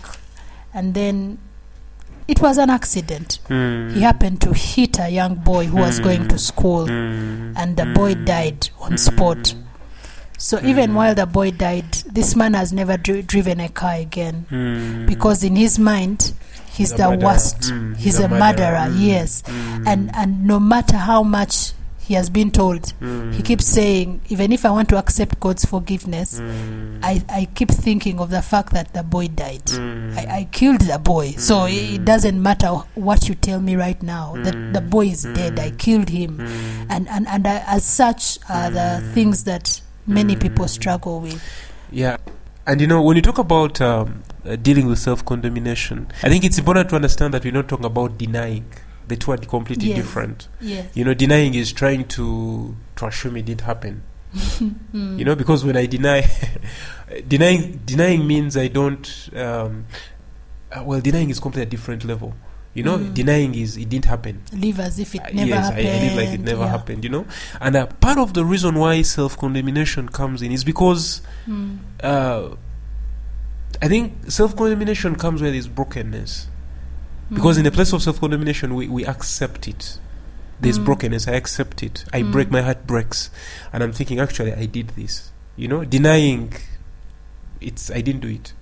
and 0.74 0.94
then 0.94 1.38
it 2.26 2.40
was 2.40 2.58
an 2.58 2.70
accident. 2.70 3.38
mm, 3.48 3.94
He 3.94 4.02
happened 4.02 4.40
to 4.42 4.52
hit 4.52 4.98
a 4.98 5.08
young 5.08 5.34
boy 5.36 5.66
who 5.66 5.78
was 5.78 5.98
going 6.00 6.28
to 6.28 6.38
school, 6.38 6.86
mm, 6.86 7.54
and 7.56 7.76
the 7.76 7.86
boy 7.86 8.14
mm, 8.14 8.24
died 8.26 8.68
on 8.80 8.98
spot. 8.98 9.38
mm, 9.38 9.62
So 10.36 10.60
even 10.62 10.94
while 10.94 11.14
the 11.14 11.26
boy 11.26 11.50
died, 11.52 11.90
this 12.12 12.36
man 12.36 12.54
has 12.54 12.72
never 12.72 12.96
dri- 12.96 13.22
driven 13.22 13.60
a 13.60 13.68
car 13.68 13.94
again. 13.94 14.46
Mm, 14.50 15.06
because 15.06 15.42
in 15.42 15.56
his 15.56 15.78
mind 15.78 16.32
he's 16.70 16.92
a 16.92 16.96
the 16.96 17.10
worst. 17.26 17.60
Mm, 17.72 17.96
he's, 17.96 18.20
a, 18.20 18.28
murderer, 18.28 18.86
Mm, 18.88 18.96
yes. 19.06 19.42
mm, 19.42 19.84
And 19.86 20.14
and 20.14 20.44
no 20.46 20.60
matter 20.60 20.96
how 20.96 21.22
much 21.24 21.72
he 22.08 22.14
has 22.14 22.30
been 22.30 22.50
told, 22.50 22.82
mm, 23.02 23.34
he 23.34 23.42
keeps 23.42 23.66
saying, 23.66 24.22
even 24.30 24.50
if 24.50 24.64
I 24.64 24.70
want 24.70 24.88
to 24.88 24.96
accept 24.96 25.38
God's 25.40 25.66
forgiveness, 25.66 26.40
mm, 26.40 27.00
I, 27.02 27.22
I 27.28 27.44
keep 27.54 27.70
thinking 27.70 28.18
of 28.18 28.30
the 28.30 28.40
fact 28.40 28.72
that 28.72 28.94
the 28.94 29.02
boy 29.02 29.28
died. 29.28 29.64
mm, 29.66 30.16
I, 30.16 30.38
I 30.38 30.44
killed 30.50 30.80
the 30.80 30.98
boy, 30.98 31.32
so 31.32 31.66
it, 31.66 32.04
doesn't 32.06 32.42
matter 32.42 32.68
what 32.94 33.28
you 33.28 33.34
tell 33.34 33.60
me 33.60 33.76
right 33.76 34.02
now. 34.02 34.34
That 34.42 34.72
the 34.72 34.80
boy 34.80 35.08
is 35.08 35.24
dead. 35.24 35.58
I 35.60 35.70
killed 35.72 36.08
him, 36.08 36.40
and 36.88 37.06
and 37.08 37.28
and 37.28 37.46
uh, 37.46 37.62
as 37.66 37.84
such 37.84 38.38
are 38.48 38.70
the 38.70 38.88
things 39.14 39.44
that 39.44 39.82
many 40.06 40.34
people 40.36 40.66
struggle 40.68 41.20
with. 41.20 41.42
Yeah, 41.92 42.16
and 42.66 42.80
you 42.80 42.86
know 42.86 43.02
when 43.02 43.16
you 43.16 43.22
talk 43.22 43.38
about 43.38 43.80
um, 43.82 44.22
uh, 44.46 44.56
dealing 44.56 44.86
with 44.86 44.98
self 44.98 45.24
condemnation, 45.26 46.06
I 46.22 46.28
think 46.30 46.44
it's 46.44 46.58
important 46.58 46.88
to 46.90 46.96
understand 46.96 47.34
that 47.34 47.44
we're 47.44 47.52
not 47.52 47.68
talking 47.68 47.84
about 47.86 48.16
denying. 48.16 48.64
The 49.08 49.16
two 49.16 49.32
are 49.32 49.38
completely 49.38 49.88
Yes. 49.88 49.96
different. 49.96 50.48
Yes. 50.60 50.86
You 50.94 51.04
know, 51.04 51.14
denying 51.14 51.54
is 51.54 51.72
trying 51.72 52.04
to 52.08 52.76
to 52.96 53.06
assume 53.06 53.36
it 53.36 53.46
didn't 53.46 53.62
happen. 53.62 54.02
Mm. 54.34 55.18
You 55.18 55.24
know, 55.24 55.34
because 55.34 55.64
when 55.64 55.76
I 55.76 55.86
deny, 55.86 56.28
denying 57.28 57.80
denying 57.86 58.26
means 58.26 58.56
I 58.56 58.68
don't. 58.68 59.30
Um, 59.34 59.86
uh, 60.70 60.82
well, 60.84 61.00
denying 61.00 61.30
is 61.30 61.40
completely 61.40 61.62
a 61.66 61.70
different 61.70 62.04
level. 62.04 62.34
You 62.74 62.82
know, 62.84 62.98
Mm. 62.98 63.14
denying 63.14 63.54
is 63.54 63.76
it 63.78 63.88
didn't 63.88 64.04
happen. 64.04 64.42
live 64.52 64.78
as 64.80 64.98
if 64.98 65.14
it 65.14 65.22
Uh, 65.22 65.30
never 65.32 65.48
yes, 65.48 65.64
happened. 65.70 65.88
I, 65.88 65.90
I 65.90 66.00
live 66.02 66.16
like 66.16 66.28
it 66.28 66.40
never 66.40 66.62
yeah. 66.64 66.68
happened. 66.68 67.02
You 67.04 67.10
know, 67.10 67.26
and 67.60 67.74
uh, 67.76 67.86
part 67.86 68.18
of 68.18 68.34
the 68.34 68.44
reason 68.44 68.74
why 68.76 69.00
self 69.02 69.36
condemnation 69.38 70.08
comes 70.10 70.42
in 70.42 70.52
is 70.52 70.62
because 70.64 71.22
Mm. 71.48 71.78
uh, 72.02 72.54
I 73.80 73.88
think 73.88 74.30
self 74.30 74.54
condemnation 74.54 75.16
comes 75.16 75.40
where 75.40 75.50
there's 75.50 75.68
brokenness. 75.68 76.48
Because 77.30 77.58
in 77.58 77.64
the 77.64 77.70
place 77.70 77.92
of 77.92 78.02
self 78.02 78.20
condemnation, 78.20 78.74
we, 78.74 78.88
we 78.88 79.04
accept 79.04 79.68
it. 79.68 79.98
There's 80.60 80.78
Mm. 80.78 80.84
brokenness, 80.86 81.28
I 81.28 81.32
accept 81.32 81.82
it. 81.82 82.04
I 82.12 82.22
Mm. 82.22 82.32
break, 82.32 82.50
my 82.50 82.62
heart 82.62 82.86
breaks. 82.86 83.30
And 83.72 83.82
I'm 83.82 83.92
thinking, 83.92 84.18
actually, 84.18 84.52
I 84.54 84.66
did 84.66 84.88
this. 84.96 85.30
You 85.56 85.68
know, 85.68 85.84
denying 85.84 86.52
it's, 87.60 87.90
I 87.90 88.00
didn't 88.00 88.20
do 88.22 88.28
it. 88.28 88.52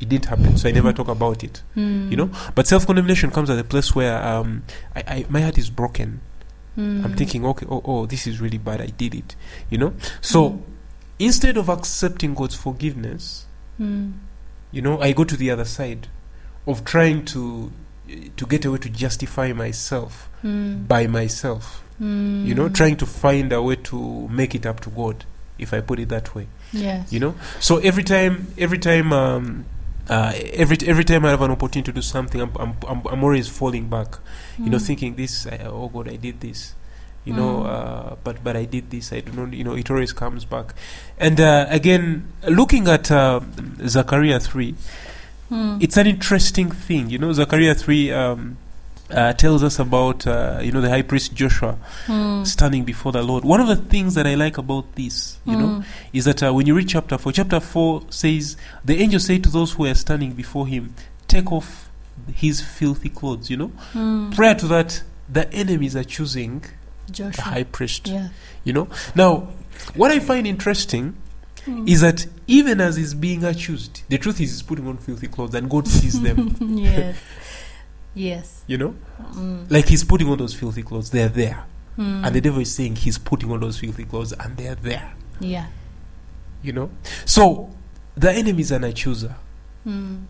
It 0.00 0.08
didn't 0.08 0.26
happen, 0.26 0.56
so 0.56 0.68
I 0.68 0.72
never 0.72 0.92
talk 0.92 1.08
about 1.08 1.42
it. 1.42 1.62
Mm. 1.76 2.10
You 2.10 2.16
know, 2.16 2.30
but 2.54 2.66
self 2.66 2.86
condemnation 2.86 3.30
comes 3.30 3.50
at 3.50 3.58
a 3.58 3.64
place 3.64 3.94
where 3.94 4.22
um, 4.24 4.62
I, 4.94 5.02
I, 5.08 5.26
my 5.28 5.40
heart 5.40 5.58
is 5.58 5.70
broken. 5.70 6.20
Mm. 6.78 7.04
I'm 7.04 7.16
thinking, 7.16 7.44
okay, 7.44 7.66
oh, 7.68 7.82
oh, 7.84 8.06
this 8.06 8.26
is 8.28 8.40
really 8.40 8.58
bad. 8.58 8.80
I 8.80 8.86
did 8.86 9.14
it. 9.14 9.34
You 9.70 9.78
know, 9.78 9.94
so 10.20 10.50
Mm. 10.50 10.62
instead 11.18 11.56
of 11.56 11.68
accepting 11.68 12.34
God's 12.34 12.54
forgiveness, 12.54 13.46
Mm. 13.80 14.12
you 14.70 14.82
know, 14.82 15.00
I 15.00 15.12
go 15.12 15.24
to 15.24 15.36
the 15.36 15.50
other 15.50 15.64
side 15.64 16.06
of 16.66 16.84
trying 16.84 17.24
to 17.26 17.72
to 18.36 18.46
get 18.46 18.64
a 18.64 18.70
way 18.70 18.78
to 18.78 18.88
justify 18.88 19.52
myself 19.52 20.28
Mm. 20.44 20.86
by 20.86 21.06
myself. 21.08 21.82
Mm. 22.00 22.46
You 22.46 22.54
know, 22.54 22.68
trying 22.68 22.96
to 22.98 23.06
find 23.06 23.52
a 23.52 23.60
way 23.60 23.74
to 23.90 24.28
make 24.28 24.54
it 24.54 24.64
up 24.66 24.78
to 24.80 24.90
God, 24.90 25.24
if 25.58 25.74
I 25.74 25.80
put 25.80 25.98
it 25.98 26.08
that 26.10 26.32
way. 26.34 26.46
Yes. 26.72 27.12
You 27.12 27.18
know, 27.20 27.34
so 27.58 27.78
every 27.78 28.04
time, 28.04 28.46
every 28.56 28.78
time, 28.78 29.12
um, 29.12 29.64
uh, 30.08 30.32
every 30.54 30.76
every 30.86 31.04
time 31.04 31.24
I 31.24 31.30
have 31.30 31.42
an 31.42 31.50
opportunity 31.50 31.90
to 31.90 31.92
do 31.92 32.02
something, 32.02 32.40
I'm 32.40 32.52
I'm 32.58 32.76
I'm, 32.86 33.02
I'm 33.06 33.24
always 33.24 33.48
falling 33.48 33.88
back. 33.88 34.16
You 34.58 34.70
know, 34.70 34.78
Mm. 34.78 34.86
thinking 34.86 35.14
this, 35.16 35.46
I, 35.46 35.58
oh 35.66 35.88
God, 35.88 36.08
I 36.08 36.16
did 36.16 36.40
this. 36.40 36.74
You 37.24 37.34
know, 37.34 37.62
Mm. 37.64 37.66
uh, 37.66 38.16
but 38.22 38.44
but 38.44 38.56
I 38.56 38.64
did 38.64 38.90
this. 38.90 39.12
I 39.12 39.20
do 39.20 39.32
not. 39.32 39.52
You 39.52 39.64
know, 39.64 39.74
it 39.74 39.90
always 39.90 40.12
comes 40.12 40.44
back. 40.46 40.74
And 41.18 41.40
uh, 41.40 41.66
again, 41.68 42.28
looking 42.46 42.86
at 42.88 43.10
uh, 43.10 43.40
Zechariah 43.86 44.38
three, 44.40 44.76
Mm. 45.50 45.82
it's 45.82 45.96
an 45.96 46.06
interesting 46.06 46.70
thing. 46.70 47.08
You 47.10 47.18
know, 47.18 47.32
Zechariah 47.32 47.74
3 47.74 48.12
um, 48.12 48.56
uh, 49.10 49.32
tells 49.32 49.62
us 49.62 49.78
about, 49.78 50.26
uh, 50.26 50.60
you 50.62 50.70
know, 50.72 50.80
the 50.82 50.90
high 50.90 51.00
priest 51.02 51.34
Joshua 51.34 51.76
Mm. 52.06 52.46
standing 52.46 52.84
before 52.84 53.12
the 53.12 53.22
Lord. 53.22 53.44
One 53.44 53.60
of 53.60 53.66
the 53.68 53.76
things 53.76 54.14
that 54.14 54.26
I 54.26 54.34
like 54.34 54.58
about 54.58 54.94
this, 54.94 55.38
you 55.46 55.56
know, 55.56 55.66
Mm. 55.68 55.84
is 56.12 56.24
that 56.26 56.42
uh, 56.42 56.52
when 56.52 56.66
you 56.66 56.74
read 56.74 56.88
chapter 56.88 57.16
4, 57.16 57.32
chapter 57.32 57.60
4 57.60 58.02
says, 58.10 58.56
the 58.84 59.00
angel 59.02 59.20
said 59.20 59.42
to 59.44 59.48
those 59.50 59.72
who 59.72 59.84
were 59.84 59.94
standing 59.94 60.32
before 60.32 60.66
him, 60.66 60.94
take 61.26 61.50
off 61.50 61.88
his 62.34 62.60
filthy 62.60 63.08
clothes, 63.08 63.48
you 63.48 63.56
know. 63.56 63.70
Mm. 63.94 64.34
Prior 64.34 64.54
to 64.56 64.66
that, 64.66 65.02
the 65.32 65.50
enemies 65.54 65.96
are 65.96 66.04
choosing 66.04 66.62
the 67.06 67.32
high 67.40 67.62
priest, 67.62 68.08
Yeah. 68.08 68.28
you 68.64 68.74
know. 68.74 68.88
Now, 69.14 69.48
what 69.94 70.10
I 70.10 70.18
find 70.18 70.46
interesting 70.46 71.14
Mm. 71.64 71.88
is 71.88 72.00
that 72.00 72.26
even 72.46 72.80
as 72.80 72.96
he's 72.96 73.14
being 73.14 73.44
accused, 73.44 74.02
the 74.08 74.18
truth 74.18 74.40
is 74.40 74.50
he's 74.50 74.62
putting 74.62 74.86
on 74.86 74.96
filthy 74.98 75.26
clothes 75.28 75.54
and 75.54 75.68
God 75.68 75.86
sees 75.88 76.20
them, 76.20 76.56
yes. 76.60 77.18
Yes. 78.14 78.64
you 78.66 78.78
know. 78.78 78.94
Mm. 79.32 79.70
Like 79.70 79.86
he's 79.86 80.04
putting 80.04 80.28
on 80.28 80.38
those 80.38 80.54
filthy 80.54 80.82
clothes, 80.82 81.10
they're 81.10 81.28
there. 81.28 81.64
Mm. 81.96 82.26
And 82.26 82.34
the 82.34 82.40
devil 82.40 82.60
is 82.60 82.74
saying 82.74 82.96
he's 82.96 83.18
putting 83.18 83.50
on 83.52 83.60
those 83.60 83.78
filthy 83.78 84.04
clothes 84.04 84.32
and 84.32 84.56
they're 84.56 84.74
there. 84.76 85.12
yeah. 85.40 85.66
You 86.62 86.72
know? 86.72 86.90
So 87.24 87.70
the 88.16 88.32
enemy 88.32 88.62
is 88.62 88.72
an 88.72 88.82
accuser. 88.84 89.36
Mm. 89.86 90.24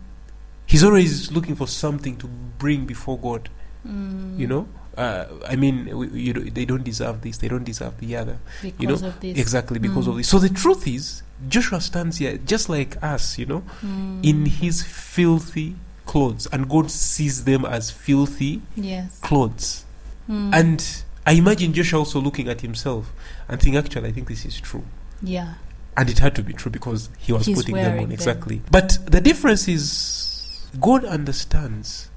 He's 0.67 0.83
always 0.83 1.31
looking 1.31 1.55
for 1.55 1.67
something 1.67 2.17
to 2.17 2.27
bring 2.27 2.85
before 2.85 3.17
God. 3.17 3.49
Mm. 3.87 4.37
You 4.37 4.45
know? 4.47 4.67
Uh, 4.99 5.25
I 5.47 5.55
mean, 5.55 5.97
we, 5.97 6.07
you 6.27 6.33
know, 6.33 6.41
they 6.41 6.65
don't 6.65 6.83
deserve 6.83 7.21
this, 7.21 7.37
they 7.37 7.47
don't 7.47 7.63
deserve 7.63 7.97
the 7.99 8.15
other. 8.17 8.37
because 8.61 8.79
you 8.81 8.87
know, 8.87 8.95
of 9.07 9.19
this. 9.21 9.37
Exactly 9.37 9.79
because 9.79 10.05
Mm. 10.05 10.09
of 10.11 10.17
this. 10.17 10.27
So 10.27 10.39
the 10.39 10.49
truth 10.49 10.85
is, 10.87 11.23
Joshua 11.47 11.79
stands 11.79 12.17
here 12.17 12.37
just 12.45 12.67
like 12.67 13.01
us, 13.01 13.37
you 13.39 13.45
know, 13.45 13.63
Mm. 13.81 14.19
in 14.23 14.45
his 14.45 14.83
filthy 14.83 15.75
clothes. 16.05 16.47
And 16.51 16.67
God 16.67 16.91
sees 16.91 17.45
them 17.45 17.63
as 17.65 17.91
filthy 17.91 18.61
yes. 18.75 19.19
clothes. 19.21 19.85
Mm. 20.29 20.53
And 20.53 21.03
I 21.25 21.33
imagine 21.33 21.71
Joshua 21.71 21.99
also 21.99 22.19
looking 22.19 22.49
at 22.49 22.59
himself 22.61 23.11
and 23.47 23.61
think, 23.61 23.75
actually, 23.77 24.09
I 24.09 24.11
think 24.11 24.27
this 24.27 24.43
is 24.45 24.59
true. 24.59 24.83
yeah. 25.21 25.53
And 25.97 26.09
it 26.09 26.19
had 26.19 26.33
to 26.35 26.43
be 26.43 26.53
true 26.53 26.71
because 26.71 27.09
he 27.17 27.33
was 27.33 27.45
He's 27.45 27.57
putting 27.57 27.75
them 27.75 27.91
on. 27.99 28.03
them. 28.03 28.11
Exactly. 28.11 28.61
But 28.71 28.99
the 29.05 29.19
difference 29.19 29.67
is 29.67 30.67
God 30.79 31.03
understands 31.03 32.09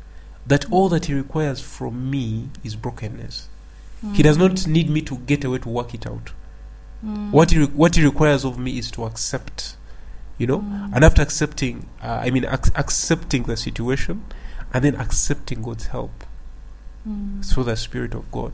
that 0.47 0.71
all 0.71 0.89
that 0.89 1.07
he 1.07 1.15
requires 1.15 1.61
from 1.61 2.11
me 2.11 2.49
is 2.65 2.77
brokenness. 2.77 3.49
He 4.15 4.23
does 4.25 4.37
not 4.37 4.67
need 4.67 4.91
me 4.91 5.01
to 5.03 5.17
get 5.19 5.45
away 5.45 5.59
to 5.59 5.69
work 5.69 5.95
it 5.95 6.07
out. 6.09 6.33
Mm. 7.05 7.31
What 7.31 7.53
he 7.53 7.59
re- 7.61 7.67
what 7.67 7.95
he 7.95 8.05
requires 8.05 8.45
of 8.45 8.59
me 8.59 8.77
is 8.77 8.91
to 8.93 9.05
accept, 9.05 9.77
you 10.39 10.47
know. 10.49 10.59
Mm. 10.59 10.91
And 10.97 11.05
after 11.05 11.23
accepting, 11.23 11.87
uh, 12.03 12.21
I 12.23 12.31
mean 12.31 12.45
ac- 12.45 12.73
accepting 12.75 13.45
the 13.45 13.57
situation, 13.57 14.25
and 14.75 14.85
then 14.85 14.97
accepting 14.97 15.63
God's 15.63 15.87
help 15.87 16.25
Mm. 17.09 17.45
through 17.45 17.65
the 17.65 17.77
Spirit 17.77 18.15
of 18.15 18.31
God. 18.33 18.53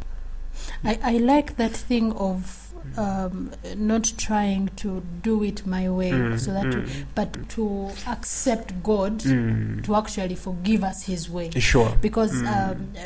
I, 0.84 0.98
I 1.02 1.12
like 1.18 1.56
that 1.56 1.72
thing 1.72 2.12
of 2.12 2.67
um, 2.96 3.50
not 3.76 4.12
trying 4.16 4.68
to 4.76 5.02
do 5.22 5.42
it 5.42 5.66
my 5.66 5.88
way, 5.88 6.10
Mm, 6.10 6.38
so 6.40 6.52
that, 6.52 6.66
mm, 6.66 6.88
but 7.14 7.48
to 7.50 7.90
accept 8.06 8.82
God 8.82 9.18
mm. 9.20 9.84
to 9.84 9.94
actually 9.96 10.34
forgive 10.36 10.82
us 10.84 11.02
His 11.04 11.28
way. 11.28 11.50
Sure. 11.50 11.94
Because 12.00 12.32
Mm. 12.32 12.46
um, 12.72 12.92
uh, 12.96 13.00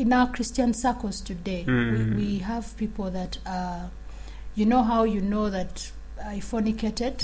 in 0.00 0.12
our 0.12 0.28
Christian 0.30 0.72
circles 0.74 1.20
today, 1.20 1.64
Mm. 1.66 2.16
we, 2.16 2.24
we 2.24 2.38
have 2.38 2.76
people 2.76 3.10
that 3.10 3.38
are, 3.46 3.90
you 4.54 4.64
know 4.66 4.82
how 4.82 5.04
you 5.04 5.20
know 5.20 5.50
that 5.50 5.90
I 6.24 6.40
fornicated. 6.40 7.18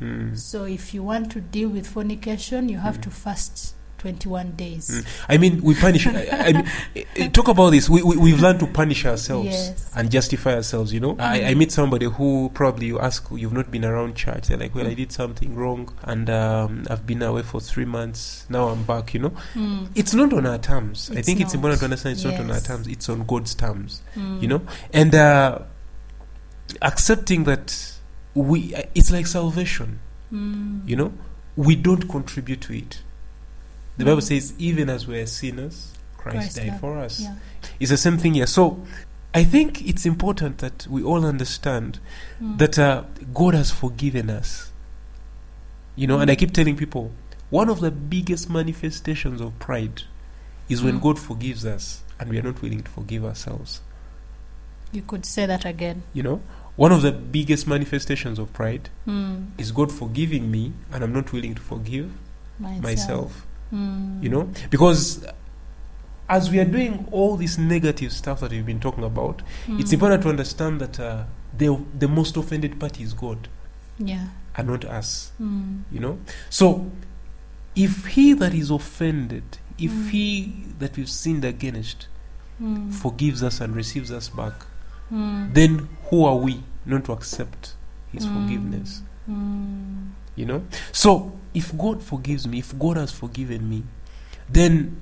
Mm. 0.00 0.36
So 0.38 0.64
if 0.64 0.92
you 0.94 1.02
want 1.02 1.30
to 1.32 1.40
deal 1.40 1.68
with 1.68 1.86
fornication, 1.86 2.68
you 2.68 2.78
have 2.78 3.00
to 3.02 3.10
fast 3.10 3.74
21 4.04 4.50
days. 4.52 4.90
Mm. 4.90 5.06
I 5.30 5.38
mean, 5.38 5.62
we 5.62 5.74
punish. 5.74 6.06
I, 6.06 6.28
I 6.30 6.52
mean, 6.52 6.70
eh, 7.16 7.28
talk 7.30 7.48
about 7.48 7.70
this. 7.70 7.88
We, 7.88 8.02
we 8.02 8.18
we've 8.18 8.38
learned 8.38 8.60
to 8.60 8.66
punish 8.66 9.06
ourselves 9.06 9.46
Yes. 9.48 9.90
and 9.96 10.10
justify 10.10 10.56
ourselves. 10.56 10.92
You 10.92 11.00
know, 11.00 11.16
I, 11.18 11.44
I 11.44 11.54
meet 11.54 11.72
somebody 11.72 12.04
who 12.04 12.50
probably 12.52 12.86
you 12.88 13.00
ask, 13.00 13.26
you've 13.32 13.54
not 13.54 13.70
been 13.70 13.82
around 13.84 14.14
church. 14.14 14.48
They're 14.48 14.58
like, 14.58 14.74
well, 14.74 14.86
I 14.86 14.92
did 14.92 15.10
something 15.10 15.54
wrong, 15.54 15.90
and 16.02 16.28
um, 16.28 16.86
I've 16.90 17.06
been 17.06 17.22
away 17.22 17.40
for 17.42 17.62
three 17.62 17.86
months. 17.86 18.44
Now 18.50 18.68
I'm 18.68 18.84
back. 18.84 19.14
You 19.14 19.20
know, 19.20 19.32
Mm. 19.54 19.88
it's 19.94 20.12
not 20.12 20.34
on 20.34 20.44
our 20.44 20.58
terms. 20.58 21.10
I 21.10 21.20
It's 21.20 21.26
think 21.26 21.40
it's 21.40 21.54
important 21.54 21.78
to 21.80 21.84
understand 21.86 22.16
it's 22.16 22.24
not 22.24 22.38
on 22.40 22.50
our 22.50 22.60
terms. 22.60 22.86
It's 22.86 23.08
on 23.08 23.24
God's 23.24 23.54
terms. 23.54 24.02
Mm. 24.14 24.42
You 24.42 24.48
know, 24.48 24.62
and 24.92 25.14
uh, 25.14 25.60
accepting 26.82 27.44
that 27.44 27.92
we, 28.34 28.74
it's 28.94 29.10
like 29.10 29.26
salvation. 29.26 30.00
Mm. 30.32 30.86
You 30.86 30.96
know, 30.96 31.12
we 31.56 31.76
don't 31.76 32.08
contribute 32.08 32.60
to 32.62 32.76
it. 32.76 33.00
The 33.96 34.04
Bible 34.04 34.18
Mm. 34.18 34.22
says, 34.22 34.54
even 34.58 34.90
as 34.90 35.06
we're 35.06 35.26
sinners, 35.26 35.92
Christ, 36.16 36.36
Christ 36.36 36.56
died 36.56 36.80
for 36.80 36.98
us. 36.98 37.20
Yeah. 37.20 37.34
It's 37.78 37.90
the 37.90 37.96
same 37.96 38.18
thing 38.18 38.34
here. 38.34 38.46
So 38.46 38.84
I 39.32 39.44
think 39.44 39.86
it's 39.86 40.04
important 40.06 40.58
that 40.58 40.86
we 40.88 41.02
all 41.02 41.24
understand 41.24 41.98
Mm. 42.40 42.58
that 42.58 42.78
uh, 42.78 43.04
God 43.32 43.54
has 43.54 43.70
forgiven 43.70 44.30
us. 44.30 44.70
You 45.96 46.06
know, 46.08 46.18
and 46.18 46.30
I 46.30 46.34
keep 46.36 46.52
telling 46.52 46.76
people 46.76 47.12
one 47.50 47.68
of 47.68 47.80
the 47.80 47.90
biggest 47.92 48.50
manifestations 48.50 49.40
of 49.40 49.56
pride 49.60 50.02
is 50.68 50.82
when 50.82 50.98
Mm. 50.98 51.02
God 51.02 51.18
forgives 51.18 51.64
us 51.64 52.02
and 52.18 52.30
we 52.30 52.38
are 52.38 52.42
not 52.42 52.62
willing 52.62 52.82
to 52.82 52.90
forgive 52.90 53.24
ourselves. 53.24 53.80
You 54.92 55.02
could 55.02 55.24
say 55.26 55.46
that 55.46 55.64
again. 55.64 56.02
You 56.12 56.22
know, 56.22 56.40
one 56.76 56.90
of 56.90 57.02
the 57.02 57.12
biggest 57.12 57.66
manifestations 57.68 58.38
of 58.40 58.52
pride 58.52 58.88
Mm. 59.06 59.46
is 59.58 59.70
God 59.72 59.92
forgiving 59.92 60.50
me 60.50 60.72
and 60.92 61.04
I'm 61.04 61.12
not 61.12 61.32
willing 61.32 61.54
to 61.54 61.62
forgive 61.62 62.10
Myself. 62.58 62.82
myself. 62.82 63.43
Mm. 63.72 64.22
you 64.22 64.28
know 64.28 64.48
because 64.70 65.24
as 66.28 66.50
we 66.50 66.58
are 66.58 66.64
doing 66.64 67.06
all 67.12 67.36
this 67.36 67.58
negative 67.58 68.12
stuff 68.12 68.40
that 68.40 68.50
we've 68.50 68.64
been 68.66 68.80
talking 68.80 69.04
about 69.04 69.42
it's 69.68 69.90
Mm. 69.90 69.94
important 69.94 70.22
to 70.22 70.28
understand 70.28 70.80
that 70.80 70.98
uh, 71.00 71.24
the 71.56 71.78
the 71.98 72.08
most 72.08 72.36
offended 72.36 72.78
party 72.78 73.02
is 73.02 73.14
god 73.14 73.48
Yeah. 73.98 74.26
and 74.56 74.68
not 74.68 74.84
us 74.84 75.32
Mm. 75.40 75.82
you 75.92 76.00
know 76.00 76.18
so 76.50 76.86
if 77.74 78.06
he 78.06 78.32
that 78.34 78.54
is 78.54 78.70
offended 78.70 79.42
if 79.78 79.90
Mm. 79.92 80.08
he 80.10 80.52
that 80.78 80.96
we've 80.96 81.10
sinned 81.10 81.44
against 81.44 82.08
Mm. 82.62 82.92
forgives 82.92 83.42
us 83.42 83.60
and 83.60 83.74
receives 83.74 84.10
us 84.10 84.28
back 84.28 84.52
Mm. 85.12 85.52
then 85.54 85.88
who 86.10 86.24
are 86.24 86.36
we 86.36 86.62
not 86.86 87.04
to 87.04 87.12
accept 87.12 87.74
his 88.12 88.26
Mm. 88.26 88.32
forgiveness 88.34 89.02
Mm. 89.28 90.10
You 90.36 90.46
know? 90.46 90.64
So, 90.92 91.32
if 91.54 91.76
God 91.76 92.02
forgives 92.02 92.46
me, 92.46 92.58
if 92.58 92.76
God 92.78 92.96
has 92.96 93.12
forgiven 93.12 93.68
me, 93.68 93.84
then 94.48 95.00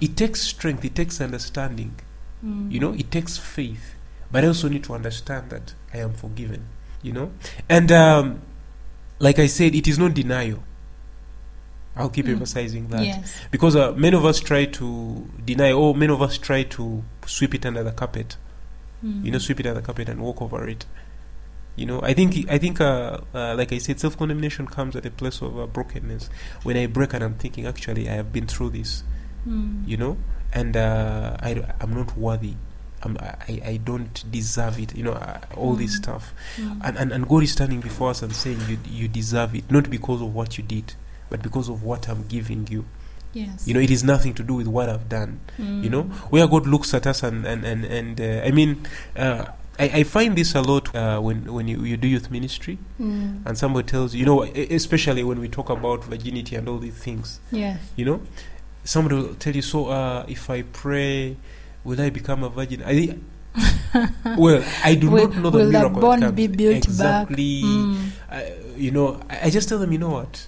it 0.00 0.16
takes 0.16 0.40
strength, 0.42 0.84
it 0.84 0.94
takes 0.94 1.20
understanding. 1.20 1.94
Mm. 2.44 2.70
You 2.70 2.80
know, 2.80 2.92
it 2.92 3.10
takes 3.10 3.38
faith. 3.38 3.94
But 4.30 4.44
I 4.44 4.48
also 4.48 4.68
need 4.68 4.84
to 4.84 4.94
understand 4.94 5.50
that 5.50 5.74
I 5.92 5.98
am 5.98 6.12
forgiven. 6.12 6.66
You 7.02 7.12
know? 7.12 7.32
And 7.68 7.90
um, 7.90 8.42
like 9.18 9.38
I 9.38 9.46
said, 9.46 9.74
it 9.74 9.88
is 9.88 9.98
not 9.98 10.14
denial. 10.14 10.62
I'll 11.96 12.08
keep 12.08 12.26
Mm. 12.26 12.32
emphasizing 12.34 12.88
that. 12.88 13.04
Yes. 13.04 13.36
Because 13.50 13.74
uh, 13.74 13.92
many 13.92 14.16
of 14.16 14.24
us 14.24 14.38
try 14.40 14.64
to 14.66 15.28
deny, 15.44 15.72
or 15.72 15.94
many 15.94 16.12
of 16.12 16.22
us 16.22 16.38
try 16.38 16.62
to 16.62 17.02
sweep 17.26 17.54
it 17.54 17.66
under 17.66 17.82
the 17.82 17.92
carpet. 17.92 18.36
Mm. 19.04 19.24
You 19.24 19.30
know, 19.32 19.38
sweep 19.38 19.60
it 19.60 19.66
under 19.66 19.80
the 19.80 19.86
carpet 19.86 20.08
and 20.08 20.20
walk 20.20 20.40
over 20.40 20.68
it. 20.68 20.84
You 21.80 21.86
know, 21.86 22.00
I 22.02 22.12
think, 22.12 22.36
I 22.50 22.58
think, 22.58 22.78
uh, 22.80 23.18
uh, 23.34 23.54
like 23.56 23.72
I 23.72 23.78
said, 23.78 23.98
self 23.98 24.18
condemnation 24.18 24.66
comes 24.66 24.94
at 24.96 25.06
a 25.06 25.10
place 25.10 25.40
of 25.40 25.58
uh, 25.58 25.66
brokenness. 25.66 26.28
When 26.62 26.76
I 26.76 26.86
break 26.86 27.14
and 27.14 27.24
I'm 27.24 27.34
thinking, 27.36 27.66
actually, 27.66 28.06
I 28.08 28.12
have 28.20 28.32
been 28.32 28.46
through 28.46 28.70
this. 28.70 29.02
Mm. 29.48 29.88
You 29.88 29.96
know, 29.96 30.16
and 30.52 30.76
uh, 30.76 31.36
I, 31.40 31.64
I'm 31.80 31.94
not 31.94 32.16
worthy. 32.18 32.54
I'm, 33.02 33.16
I, 33.18 33.62
I 33.64 33.76
don't 33.82 34.30
deserve 34.30 34.78
it. 34.78 34.94
You 34.94 35.04
know, 35.04 35.12
uh, 35.12 35.40
all 35.56 35.74
this 35.74 35.92
Mm. 35.96 36.02
stuff. 36.02 36.34
Mm. 36.58 36.80
And, 36.84 36.98
and 36.98 37.12
and 37.12 37.26
God 37.28 37.42
is 37.44 37.52
standing 37.52 37.80
before 37.80 38.10
us 38.10 38.20
and 38.22 38.34
saying, 38.36 38.60
you 38.68 38.76
you 38.86 39.08
deserve 39.08 39.54
it, 39.54 39.70
not 39.70 39.88
because 39.88 40.20
of 40.20 40.34
what 40.34 40.58
you 40.58 40.64
did, 40.64 40.92
but 41.30 41.40
because 41.40 41.70
of 41.70 41.82
what 41.82 42.08
I'm 42.10 42.26
giving 42.28 42.66
you. 42.70 42.84
yes. 43.32 43.66
You 43.66 43.72
know, 43.72 43.80
it 43.80 43.90
is 43.90 44.04
nothing 44.04 44.34
to 44.34 44.42
do 44.42 44.54
with 44.60 44.66
what 44.66 44.90
I've 44.90 45.08
done. 45.08 45.40
Mm. 45.56 45.82
You 45.84 45.88
know, 45.88 46.02
where 46.28 46.46
God 46.46 46.66
looks 46.66 46.92
at 46.92 47.06
us 47.06 47.22
and 47.22 47.46
and 47.46 47.64
and, 47.64 47.84
and 47.86 48.20
uh, 48.20 48.44
I 48.46 48.50
mean, 48.50 48.84
uh, 49.16 49.46
I, 49.80 49.84
I 50.00 50.02
find 50.04 50.36
this 50.36 50.54
a 50.54 50.60
lot 50.62 50.94
uh, 50.94 51.18
when 51.20 51.52
when 51.52 51.66
you, 51.68 51.82
you 51.84 51.96
do 51.96 52.06
youth 52.06 52.30
ministry 52.30 52.76
Mm. 53.00 53.46
and 53.46 53.56
somebody 53.56 53.86
tells 53.88 54.12
you, 54.14 54.20
you 54.20 54.26
know, 54.26 54.42
especially 54.44 55.24
when 55.24 55.40
we 55.40 55.48
talk 55.48 55.70
about 55.70 56.04
virginity 56.04 56.54
and 56.56 56.68
all 56.68 56.78
these 56.78 56.94
things. 56.94 57.40
Yes. 57.50 57.80
You 57.96 58.04
know, 58.04 58.20
somebody 58.84 59.14
will 59.16 59.34
tell 59.36 59.54
you, 59.56 59.62
so 59.62 59.86
uh, 59.88 60.24
if 60.28 60.50
I 60.50 60.62
pray, 60.62 61.36
will 61.84 62.00
I 62.00 62.10
become 62.10 62.44
a 62.44 62.48
virgin? 62.50 62.82
I 62.84 63.16
well, 64.38 64.62
I 64.84 64.94
do 64.94 65.10
will, 65.10 65.28
not 65.28 65.36
know 65.42 65.50
the 65.50 65.58
will 65.58 65.70
miracle. 65.72 66.00
that 66.00 66.20
bond 66.20 66.36
be 66.36 66.46
built 66.46 66.76
exactly. 66.76 67.62
back? 67.62 67.70
Mm. 67.70 68.08
I, 68.30 68.52
you 68.76 68.90
know, 68.92 69.20
I, 69.28 69.46
I 69.46 69.50
just 69.50 69.68
tell 69.68 69.78
them, 69.78 69.90
you 69.92 69.98
know 69.98 70.10
what? 70.10 70.46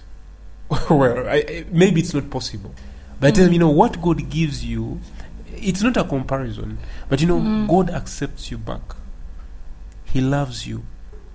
well, 0.89 1.27
I, 1.27 1.65
maybe 1.71 1.99
it's 2.01 2.13
not 2.13 2.29
possible, 2.29 2.73
but 3.19 3.27
I 3.27 3.31
tell 3.31 3.43
them, 3.45 3.51
Mm. 3.51 3.53
you 3.53 3.59
know, 3.59 3.69
what 3.69 4.01
God 4.01 4.29
gives 4.29 4.63
you, 4.63 4.99
it's 5.57 5.81
not 5.81 5.97
a 5.97 6.03
comparison, 6.03 6.77
but 7.09 7.19
you 7.19 7.27
know, 7.27 7.39
Mm. 7.39 7.67
God 7.67 7.89
accepts 7.89 8.49
you 8.51 8.57
back. 8.57 8.81
He 10.13 10.21
loves 10.21 10.67
you. 10.67 10.83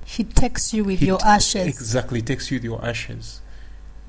He 0.04 0.23
takes 0.23 0.73
you 0.73 0.85
with 0.85 1.00
He 1.00 1.06
your 1.06 1.18
ashes. 1.25 1.66
Exactly, 1.66 2.23
takes 2.23 2.50
you 2.50 2.56
with 2.56 2.64
your 2.64 2.85
ashes. 2.85 3.40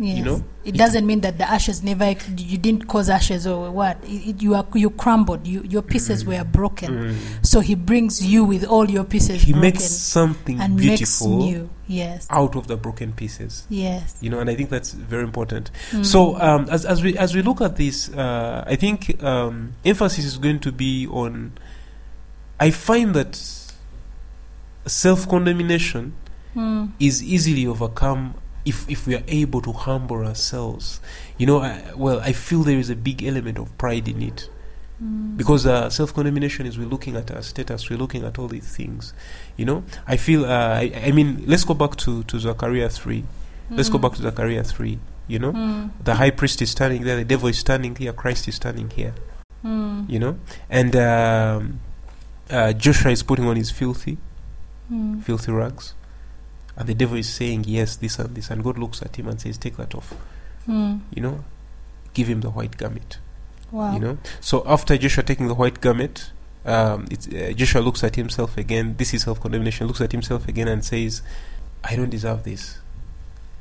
Yes. 0.01 0.25
know, 0.25 0.43
it 0.63 0.75
it- 0.75 0.77
doesn't 0.77 1.05
mean 1.05 1.21
that 1.21 1.37
the 1.37 1.43
ashes 1.49 1.83
never 1.83 2.11
you 2.37 2.57
didn't 2.57 2.87
cause 2.87 3.09
ashes 3.09 3.45
or 3.45 3.69
what. 3.69 3.97
It, 4.03 4.29
it, 4.29 4.41
you 4.41 4.55
are 4.55 4.65
you 4.73 4.91
crumbled. 4.91 5.45
You, 5.45 5.61
your 5.63 5.81
pieces 5.81 6.23
were 6.23 6.43
broken. 6.45 6.93
Mm. 6.93 7.45
So 7.45 7.59
he 7.59 7.75
brings 7.75 8.25
you 8.25 8.45
with 8.45 8.63
all 8.63 8.89
your 8.89 9.03
pieces 9.03 9.41
He 9.41 9.51
makes 9.53 9.83
something 9.83 10.61
and 10.61 10.75
makes 10.77 10.87
beautiful 10.87 11.39
new. 11.39 11.69
Yes. 11.87 12.27
out 12.29 12.55
of 12.55 12.67
the 12.67 12.77
broken 12.77 13.11
pieces. 13.13 13.65
Yes. 13.67 14.15
You 14.21 14.29
know, 14.29 14.39
and 14.39 14.49
I 14.49 14.55
think 14.55 14.69
that's 14.69 14.93
very 14.93 15.23
important. 15.23 15.71
Mm. 15.89 16.05
So 16.05 16.39
um, 16.39 16.69
as 16.69 16.85
as 16.85 17.01
we 17.03 17.17
as 17.17 17.35
we 17.35 17.41
look 17.41 17.59
at 17.59 17.75
this, 17.75 18.09
uh, 18.13 18.63
I 18.67 18.75
think 18.77 19.21
um, 19.23 19.73
emphasis 19.83 20.23
is 20.23 20.37
going 20.37 20.59
to 20.61 20.71
be 20.71 21.07
on. 21.07 21.53
I 22.59 22.71
find 22.71 23.13
that 23.15 23.35
self 24.85 25.27
condemnation 25.27 26.13
Mm. 26.55 26.91
is 26.99 27.21
easily 27.23 27.67
overcome 27.67 28.33
if 28.65 28.89
if 28.89 29.05
we 29.05 29.13
are 29.15 29.23
able 29.27 29.61
to 29.61 29.71
humble 29.71 30.25
ourselves. 30.25 30.99
You 31.37 31.45
know, 31.45 31.59
I, 31.61 31.81
well, 31.95 32.19
I 32.21 32.31
feel 32.33 32.63
there 32.63 32.79
is 32.79 32.89
a 32.89 32.95
big 32.95 33.23
element 33.23 33.59
of 33.59 33.77
pride 33.77 34.07
in 34.07 34.21
it 34.23 34.49
Mm. 35.01 35.37
because 35.37 35.65
uh, 35.67 35.89
self 35.91 36.13
condemnation 36.13 36.65
is 36.65 36.77
we're 36.77 36.87
looking 36.87 37.15
at 37.15 37.29
our 37.31 37.41
status, 37.43 37.89
we're 37.89 37.99
looking 37.99 38.23
at 38.25 38.37
all 38.39 38.47
these 38.47 38.67
things. 38.75 39.13
You 39.57 39.65
know, 39.65 39.83
I 40.07 40.17
feel. 40.17 40.43
Uh, 40.45 40.49
I, 40.83 40.91
I 41.05 41.11
mean, 41.11 41.43
let's 41.45 41.63
go 41.63 41.73
back 41.75 41.95
to 41.97 42.23
to 42.23 42.39
Zechariah 42.39 42.89
three. 42.89 43.23
Let's 43.69 43.89
go 43.89 43.99
Mm. 43.99 44.01
back 44.01 44.13
to 44.13 44.21
Zechariah 44.23 44.63
three. 44.63 44.97
You 45.27 45.37
know, 45.39 45.53
Mm. 45.53 45.91
the 46.03 46.15
high 46.15 46.31
priest 46.31 46.61
is 46.63 46.71
standing 46.71 47.03
there, 47.03 47.15
the 47.15 47.23
devil 47.23 47.47
is 47.47 47.59
standing 47.59 47.95
here, 47.95 48.11
Christ 48.11 48.47
is 48.47 48.55
standing 48.55 48.89
here. 48.89 49.13
Mm. 49.63 50.09
You 50.09 50.17
know, 50.19 50.37
and 50.69 50.95
um, 50.95 51.79
uh, 52.49 52.73
Joshua 52.73 53.11
is 53.11 53.21
putting 53.21 53.45
on 53.45 53.55
his 53.55 53.69
filthy, 53.71 54.17
Mm. 54.91 55.23
filthy 55.23 55.51
rags, 55.51 55.93
and 56.75 56.87
the 56.89 56.95
devil 56.95 57.17
is 57.17 57.29
saying 57.29 57.65
yes, 57.67 57.95
this 57.95 58.17
and 58.17 58.35
this, 58.35 58.49
and 58.49 58.63
God 58.63 58.79
looks 58.79 59.01
at 59.01 59.15
him 59.15 59.27
and 59.27 59.39
says, 59.39 59.57
"Take 59.57 59.77
that 59.77 59.93
off." 59.93 60.13
Mm. 60.67 61.01
You 61.13 61.21
know, 61.21 61.43
give 62.13 62.27
him 62.27 62.41
the 62.41 62.49
white 62.49 62.77
garment. 62.77 63.19
Wow. 63.71 63.93
You 63.93 63.99
know, 63.99 64.17
so 64.41 64.63
after 64.65 64.97
Joshua 64.97 65.23
taking 65.23 65.47
the 65.47 65.53
white 65.53 65.79
garment, 65.79 66.31
um, 66.65 67.05
it's, 67.11 67.27
uh, 67.27 67.53
Joshua 67.55 67.81
looks 67.81 68.03
at 68.03 68.15
himself 68.15 68.57
again. 68.57 68.95
This 68.97 69.13
is 69.13 69.23
self 69.23 69.39
condemnation. 69.39 69.85
Looks 69.85 70.01
at 70.01 70.11
himself 70.11 70.47
again 70.47 70.67
and 70.67 70.83
says, 70.83 71.21
"I 71.83 71.95
don't 71.95 72.09
deserve 72.09 72.43
this." 72.43 72.79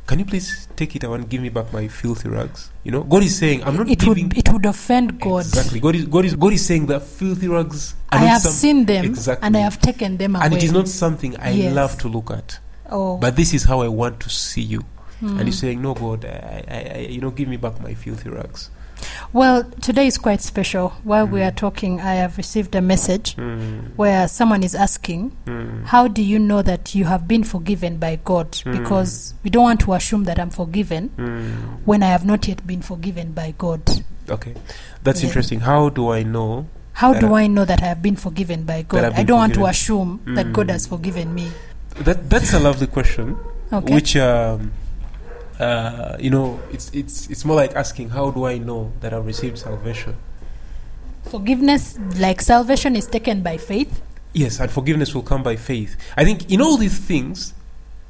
Can 0.08 0.18
you 0.20 0.24
please 0.24 0.66
take 0.74 0.96
it 0.96 1.04
and 1.04 1.28
give 1.28 1.42
me 1.42 1.50
back 1.50 1.70
my 1.70 1.86
filthy 1.86 2.30
rags? 2.30 2.70
You 2.82 2.92
know, 2.92 3.02
God 3.04 3.22
is 3.24 3.36
saying, 3.36 3.62
"I'm 3.62 3.76
not 3.76 3.90
it 3.90 3.98
giving." 3.98 4.28
would 4.30 4.38
it 4.38 4.48
would 4.50 4.64
offend 4.64 5.20
God. 5.20 5.44
Exactly. 5.44 5.80
God 5.80 5.94
is 5.96 6.04
God 6.06 6.24
is 6.24 6.34
God 6.34 6.52
is 6.54 6.64
saying 6.64 6.86
that 6.86 7.02
filthy 7.02 7.46
rags. 7.46 7.94
are 8.10 8.18
I 8.18 8.24
have 8.24 8.40
some- 8.40 8.52
seen 8.52 8.86
them 8.86 9.04
Exactly. 9.04 9.46
and 9.46 9.54
I 9.54 9.60
have 9.60 9.78
taken 9.82 10.16
them 10.16 10.34
away. 10.36 10.46
and 10.46 10.54
it 10.54 10.62
is 10.64 10.72
not 10.72 10.88
something 10.88 11.36
I 11.36 11.50
Yes. 11.50 11.74
love 11.74 11.98
to 11.98 12.08
look 12.08 12.30
at. 12.30 12.58
Oh. 12.90 13.18
But 13.18 13.36
this 13.36 13.52
is 13.52 13.64
how 13.64 13.82
I 13.82 13.88
want 13.88 14.18
to 14.20 14.30
see 14.30 14.62
you. 14.62 14.80
Mm. 15.20 15.40
And 15.40 15.48
he's 15.48 15.58
saying, 15.58 15.82
"No, 15.82 15.92
God, 15.94 16.24
I, 16.24 16.64
I, 16.68 16.92
I, 16.94 16.98
you 17.10 17.20
know, 17.20 17.30
give 17.30 17.48
me 17.48 17.58
back 17.58 17.78
my 17.82 17.92
filthy 17.92 18.30
rags." 18.30 18.70
Well, 19.32 19.64
today 19.80 20.06
is 20.06 20.18
quite 20.18 20.40
special. 20.40 20.90
While 21.04 21.26
we 21.26 21.40
Mm. 21.40 21.48
are 21.48 21.50
talking, 21.54 22.00
I 22.00 22.14
have 22.14 22.36
received 22.36 22.74
a 22.74 22.80
message 22.80 23.36
Mm, 23.36 23.90
where 23.96 24.26
someone 24.28 24.62
is 24.62 24.74
asking, 24.74 25.32
mm, 25.46 25.84
How 25.86 26.08
do 26.08 26.22
you 26.22 26.38
know 26.38 26.62
that 26.62 26.94
you 26.94 27.04
have 27.04 27.26
been 27.28 27.44
forgiven 27.44 27.98
by 27.98 28.18
God? 28.24 28.52
Mm. 28.64 28.72
Because 28.72 29.34
we 29.44 29.50
don't 29.50 29.62
want 29.64 29.80
to 29.80 29.92
assume 29.94 30.24
that 30.24 30.38
I'm 30.38 30.50
forgiven 30.50 31.10
mm. 31.16 31.50
when 31.84 32.02
I 32.02 32.06
have 32.08 32.24
not 32.24 32.48
yet 32.48 32.66
been 32.66 32.82
forgiven 32.82 33.32
by 33.32 33.54
God. 33.58 33.80
Okay, 34.30 34.54
that's 35.04 35.22
Yeah. 35.22 35.28
interesting. 35.28 35.60
How 35.60 35.88
do 35.90 36.10
I 36.12 36.22
know? 36.22 36.66
How 36.92 37.14
do 37.14 37.34
I- 37.34 37.42
I 37.42 37.46
know 37.46 37.64
that 37.64 37.82
I 37.82 37.86
have 37.86 38.02
been 38.02 38.16
forgiven 38.16 38.64
by 38.64 38.82
God? 38.82 39.12
I 39.14 39.22
don't 39.22 39.38
want 39.38 39.54
to 39.54 39.60
forgiven. 39.60 39.70
assume 39.70 40.20
that 40.34 40.52
God 40.52 40.66
Mm. 40.66 40.72
has 40.72 40.86
forgiven 40.86 41.34
me. 41.34 41.48
That 42.04 42.28
that's 42.30 42.52
a 42.54 42.58
lovely 42.58 42.86
question. 42.88 43.36
Okay. 43.72 43.94
Which, 43.94 44.16
um, 44.16 44.72
uh, 45.58 46.16
you 46.20 46.30
know, 46.30 46.60
it's 46.72 46.90
it's 46.94 47.28
it's 47.30 47.44
more 47.44 47.56
like 47.56 47.74
asking, 47.74 48.10
how 48.10 48.30
do 48.30 48.44
I 48.46 48.58
know 48.58 48.92
that 49.00 49.12
I've 49.12 49.26
received 49.26 49.58
salvation? 49.58 50.14
Forgiveness, 51.30 51.98
like 52.18 52.40
salvation, 52.40 52.96
is 52.96 53.06
taken 53.06 53.42
by 53.42 53.56
faith. 53.58 54.00
Yes, 54.32 54.60
and 54.60 54.70
forgiveness 54.70 55.14
will 55.14 55.22
come 55.22 55.42
by 55.42 55.56
faith. 55.56 55.96
I 56.16 56.24
think 56.24 56.50
in 56.50 56.60
all 56.62 56.76
these 56.76 56.98
things, 56.98 57.54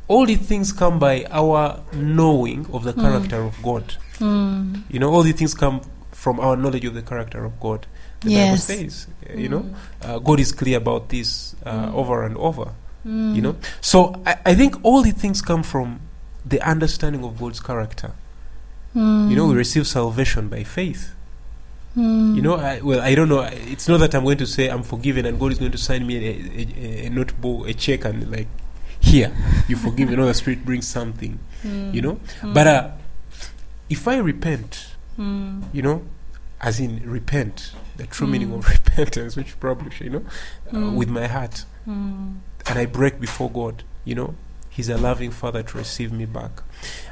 all 0.09 0.27
these 0.27 0.39
things 0.41 0.73
come 0.73 0.99
by 0.99 1.27
our 1.31 1.81
knowing 1.93 2.67
of 2.73 2.85
the 2.85 2.93
Mm. 2.93 3.01
character 3.01 3.43
of 3.43 3.55
God. 3.63 3.95
Mm. 4.19 4.83
You 4.91 4.99
know, 5.01 5.11
all 5.13 5.23
these 5.23 5.35
things 5.37 5.55
come 5.55 5.81
from 6.13 6.39
our 6.41 6.57
knowledge 6.57 6.85
of 6.85 6.95
the 6.95 7.03
character 7.03 7.45
of 7.45 7.59
God. 7.61 7.87
The 8.21 8.31
Yes. 8.33 8.45
Bible 8.47 8.57
says, 8.83 9.07
uh, 9.31 9.35
you 9.39 9.49
know, 9.49 9.65
uh, 10.03 10.19
God 10.19 10.41
is 10.41 10.53
clear 10.53 10.77
about 10.79 11.09
this 11.09 11.55
uh, 11.65 11.87
Mm. 11.87 11.95
over 11.95 12.25
and 12.25 12.37
over. 12.37 12.73
Mm. 13.07 13.35
You 13.37 13.43
know, 13.43 13.57
so 13.81 14.21
I, 14.27 14.37
I 14.47 14.55
think 14.55 14.77
all 14.83 15.03
these 15.03 15.15
things 15.15 15.41
come 15.41 15.63
from 15.63 16.01
the 16.49 16.61
understanding 16.63 17.25
of 17.25 17.39
God's 17.39 17.61
character. 17.61 18.13
Mm. 18.95 19.31
You 19.31 19.37
know, 19.37 19.47
we 19.49 19.55
receive 19.55 19.87
salvation 19.87 20.49
by 20.49 20.65
faith. 20.65 21.15
Mm. 21.97 22.37
You 22.37 22.43
know, 22.43 22.55
I, 22.57 22.81
well, 22.81 23.01
I 23.01 23.15
don't 23.15 23.29
know. 23.29 23.41
It's 23.43 23.89
not 23.89 23.99
that 24.01 24.15
I'm 24.15 24.25
going 24.25 24.39
to 24.39 24.47
say 24.47 24.69
I'm 24.69 24.83
forgiven 24.83 25.27
and 25.27 25.39
God 25.39 25.53
is 25.53 25.59
going 25.59 25.73
to 25.73 25.79
sign 25.79 26.07
me 26.07 26.17
a, 26.17 26.31
a, 26.31 26.69
a, 27.03 27.07
a 27.07 27.11
notebook, 27.11 27.69
a 27.69 27.75
check, 27.75 28.05
and 28.05 28.31
like, 28.31 28.47
here, 29.01 29.35
you 29.69 29.77
forgive. 29.77 30.11
You 30.11 30.17
know, 30.17 30.27
the 30.27 30.35
Spirit 30.35 30.65
brings 30.65 30.87
something. 30.89 31.39
Mm. 31.63 31.95
You 31.95 32.03
know, 32.03 32.21
Mm. 32.41 32.55
but 32.55 32.67
uh, 32.67 32.91
if 33.91 34.07
I 34.09 34.17
repent, 34.19 34.87
Mm. 35.19 35.65
you 35.73 35.83
know, 35.83 36.03
as 36.61 36.79
in 36.79 37.03
repent, 37.11 37.73
the 37.97 38.07
true 38.07 38.27
meaning 38.29 38.51
Mm. 38.51 38.59
of 38.59 38.69
repentance, 38.69 39.35
which 39.37 39.59
probably, 39.61 39.91
you 40.01 40.11
know, 40.11 40.25
uh, 40.73 40.93
with 40.93 41.09
my 41.09 41.27
heart, 41.27 41.65
and 41.87 42.41
I 42.67 42.87
break 42.87 43.19
before 43.21 43.51
God, 43.51 43.83
you 44.05 44.15
know, 44.15 44.35
He's 44.79 44.89
a 44.89 44.97
loving 44.97 45.33
Father 45.33 45.65
to 45.65 45.77
receive 45.77 46.13
me 46.13 46.25
back. 46.25 46.63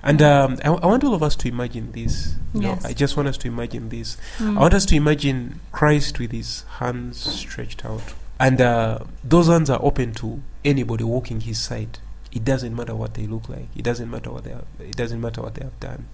And 0.01 0.23
um, 0.23 0.57
I, 0.65 0.69
I 0.69 0.87
want 0.87 1.03
all 1.03 1.15
of 1.15 1.25
us 1.25 1.35
to 1.35 1.49
imagine 1.49 1.91
this. 1.91 2.37
You 2.55 2.61
know, 2.61 2.79
I 2.85 2.93
just 2.93 3.17
want 3.17 3.29
us 3.29 3.37
to 3.39 3.49
imagine 3.49 3.89
this. 3.89 4.17
Mm. 4.39 4.57
I 4.57 4.61
want 4.61 4.75
us 4.75 4.87
to 4.87 4.95
imagine 4.95 5.59
Christ 5.73 6.21
with 6.21 6.31
his 6.31 6.63
hands 6.79 7.19
stretched 7.19 7.85
out. 7.85 8.15
And 8.39 8.61
uh, 8.61 9.01
those 9.25 9.49
hands 9.49 9.69
are 9.69 9.83
open 9.83 10.15
to 10.15 10.41
anybody 10.65 11.03
walking 11.03 11.41
his 11.41 11.61
side. 11.61 11.99
It 12.31 12.45
doesn't 12.45 12.77
matter 12.77 12.95
what 12.95 13.15
they 13.15 13.27
look 13.27 13.49
like. 13.49 13.67
It 13.75 13.83
doesn't 13.83 14.13
matter 14.13 14.31
what 14.31 14.45
they 14.45 14.51
have, 14.51 14.67
it 14.79 14.95
doesn't 14.95 15.21
matter 15.21 15.43
what 15.43 15.57
they 15.57 15.65
have 15.65 15.81
done. 15.81 16.07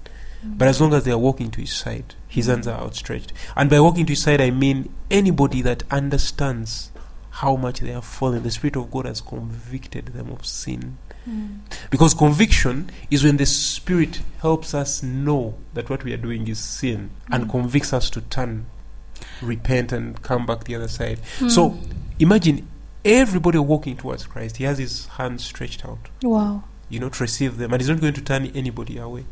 But 0.43 0.69
as 0.69 0.81
long 0.81 0.95
as 0.95 1.05
they 1.05 1.11
are 1.11 1.19
walking 1.19 1.51
to 1.51 1.61
his 1.61 1.75
side, 1.75 2.15
his 2.29 2.47
hands 2.47 2.67
are 2.67 2.81
outstretched. 2.81 3.35
And 3.57 3.69
by 3.69 3.79
walking 3.79 4.07
to 4.07 4.13
his 4.13 4.23
side, 4.23 4.41
I 4.41 4.49
mean 4.49 4.91
anybody 5.11 5.61
that 5.61 5.83
understands 5.91 6.93
how 7.31 7.57
much 7.57 7.81
they 7.81 7.93
have 7.93 8.07
fallen. 8.07 8.43
The 8.43 8.51
Spirit 8.51 8.77
of 8.77 8.91
God 8.91 9.05
has 9.05 9.21
convicted 9.21 10.07
them 10.07 10.31
of 10.31 10.47
sin. 10.47 10.97
Mm. 11.29 11.59
Because 11.91 12.15
conviction 12.15 12.91
is 13.11 13.23
when 13.25 13.37
the 13.37 13.47
Spirit 13.47 14.21
helps 14.41 14.75
us 14.75 15.03
know 15.03 15.55
that 15.75 15.89
what 15.89 16.03
we 16.05 16.13
are 16.13 16.17
doing 16.17 16.49
is 16.49 16.59
sin 16.59 17.11
and 17.31 17.45
Mm. 17.45 17.51
convicts 17.51 17.93
us 17.93 18.11
to 18.11 18.21
turn, 18.23 18.67
repent, 19.41 19.93
and 19.93 20.21
come 20.23 20.47
back 20.47 20.65
the 20.65 20.75
other 20.75 20.89
side. 20.89 21.21
Mm. 21.39 21.51
So 21.51 21.79
imagine 22.19 22.67
everybody 23.05 23.59
walking 23.59 23.97
towards 23.97 24.27
Christ. 24.27 24.57
He 24.57 24.65
has 24.65 24.79
his 24.79 25.07
hands 25.07 25.45
stretched 25.45 25.85
out, 25.85 25.99
wow. 26.23 26.65
you 26.89 26.99
know, 27.01 27.09
to 27.09 27.23
receive 27.23 27.57
them, 27.59 27.73
and 27.73 27.81
he's 27.81 27.89
not 27.89 28.01
going 28.01 28.15
to 28.15 28.21
turn 28.23 28.47
anybody 28.55 28.99
away. 28.99 29.25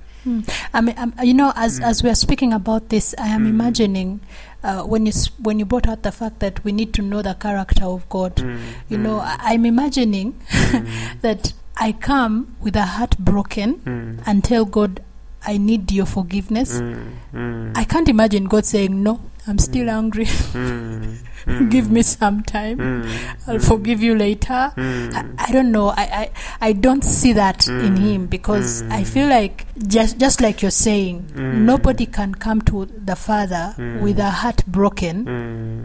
I 0.74 0.82
mean, 0.82 0.94
um, 0.98 1.14
you 1.22 1.32
know, 1.32 1.50
as 1.56 1.80
Mm. 1.80 1.84
as 1.84 2.02
we 2.02 2.10
are 2.10 2.14
speaking 2.14 2.52
about 2.52 2.90
this, 2.90 3.14
I 3.16 3.28
am 3.28 3.46
Mm. 3.46 3.50
imagining 3.50 4.20
uh, 4.62 4.82
when 4.82 5.06
you 5.06 5.12
s- 5.12 5.30
when 5.38 5.58
you 5.58 5.64
brought 5.64 5.88
out 5.88 6.02
the 6.02 6.12
fact 6.12 6.40
that 6.40 6.62
we 6.62 6.72
need 6.72 6.92
to 6.92 7.00
know 7.00 7.22
the 7.22 7.32
character 7.32 7.84
of 7.86 8.06
God. 8.10 8.36
Mm, 8.36 8.60
You 8.90 8.98
know, 8.98 9.16
mm, 9.18 9.24
I, 9.24 9.54
I'm 9.54 9.64
imagining 9.64 10.34
mm, 10.50 10.86
that 11.22 11.54
I 11.80 11.92
come 11.92 12.56
with 12.60 12.76
a 12.76 12.84
heart 12.84 13.16
broken 13.18 13.76
mm, 13.76 14.22
and 14.26 14.44
tell 14.44 14.64
God, 14.66 15.00
I 15.46 15.56
need 15.56 15.90
your 15.90 16.04
forgiveness. 16.06 16.78
mm, 16.80 17.72
I 17.74 17.84
can't 17.84 18.08
imagine 18.08 18.44
God 18.44 18.66
saying, 18.66 19.02
No, 19.02 19.20
I'm 19.50 19.58
still 19.58 19.86
Mm. 19.86 19.98
angry. 19.98 20.26
mm, 20.26 21.16
mm, 21.46 21.70
Give 21.70 21.90
me 21.90 22.02
some 22.02 22.42
time. 22.44 22.78
mm, 22.78 23.34
I'll 23.48 23.56
hmm. 23.56 23.60
forgive 23.60 24.00
you 24.00 24.14
later. 24.14 24.72
Hmm. 24.76 25.08
I, 25.12 25.24
I 25.38 25.52
don't 25.52 25.72
know. 25.72 25.88
I, 25.88 26.02
I, 26.22 26.30
I 26.68 26.72
don't 26.72 27.02
see 27.02 27.32
that 27.32 27.66
in 27.66 27.96
hmm. 27.96 28.02
him 28.02 28.26
because 28.26 28.82
I 28.82 29.02
feel 29.02 29.26
like 29.28 29.66
just 29.88 30.18
just 30.18 30.40
like 30.40 30.62
you're 30.62 30.70
saying, 30.70 31.32
nobody 31.34 32.06
can 32.06 32.34
come 32.34 32.62
to 32.62 32.86
the 32.86 33.16
Father 33.16 33.74
with 34.00 34.20
a 34.20 34.30
heart 34.30 34.64
broken 34.66 35.26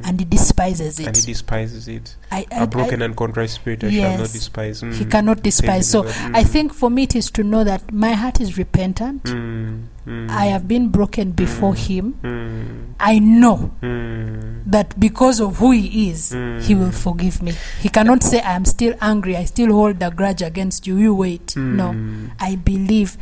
and 0.06 0.20
he 0.20 0.26
despises 0.26 1.00
it. 1.00 1.08
and 1.08 1.18
he 1.18 1.24
despises 1.24 1.88
it. 1.88 2.16
I, 2.32 2.46
I, 2.52 2.64
A 2.64 2.68
broken 2.68 3.02
I, 3.02 3.06
and 3.06 3.18
contrite 3.18 3.50
spirit 3.50 3.84
I 3.84 3.90
shall 3.90 4.18
not 4.20 4.32
despise. 4.32 4.82
He 4.82 5.06
cannot 5.06 5.42
despise. 5.42 5.90
So 5.90 6.06
I 6.08 6.44
think 6.44 6.74
for 6.74 6.90
me 6.92 7.04
it 7.04 7.16
is 7.16 7.32
to 7.32 7.44
know 7.44 7.64
that 7.64 7.92
my 7.92 8.12
heart 8.12 8.40
is 8.42 8.60
repentant. 8.60 9.24
Mm, 10.06 10.30
I 10.30 10.46
have 10.48 10.68
been 10.68 10.90
broken 10.90 11.32
before 11.32 11.74
Mm. 11.74 11.88
him. 11.88 12.14
mm, 12.24 12.94
I 13.00 13.20
know 13.20 13.72
mm, 13.82 14.62
that 14.68 15.00
because 15.00 15.40
of 15.40 15.58
who 15.58 15.72
he 15.72 16.10
is, 16.10 16.30
he 16.62 16.76
will 16.76 16.92
forgive 16.92 17.42
me. 17.42 17.54
He 17.82 17.90
cannot 17.90 18.22
say, 18.24 18.40
I 18.42 18.54
am 18.54 18.66
still 18.66 18.94
angry, 19.02 19.36
I 19.36 19.46
still 19.46 19.72
hold 19.74 20.02
a 20.04 20.12
grudge 20.12 20.42
against 20.42 20.86
you. 20.88 20.98
You 20.98 21.16
wait. 21.16 21.56
No. 21.58 21.92
mm, 21.92 22.32
I 22.40 22.56
believe 22.56 23.18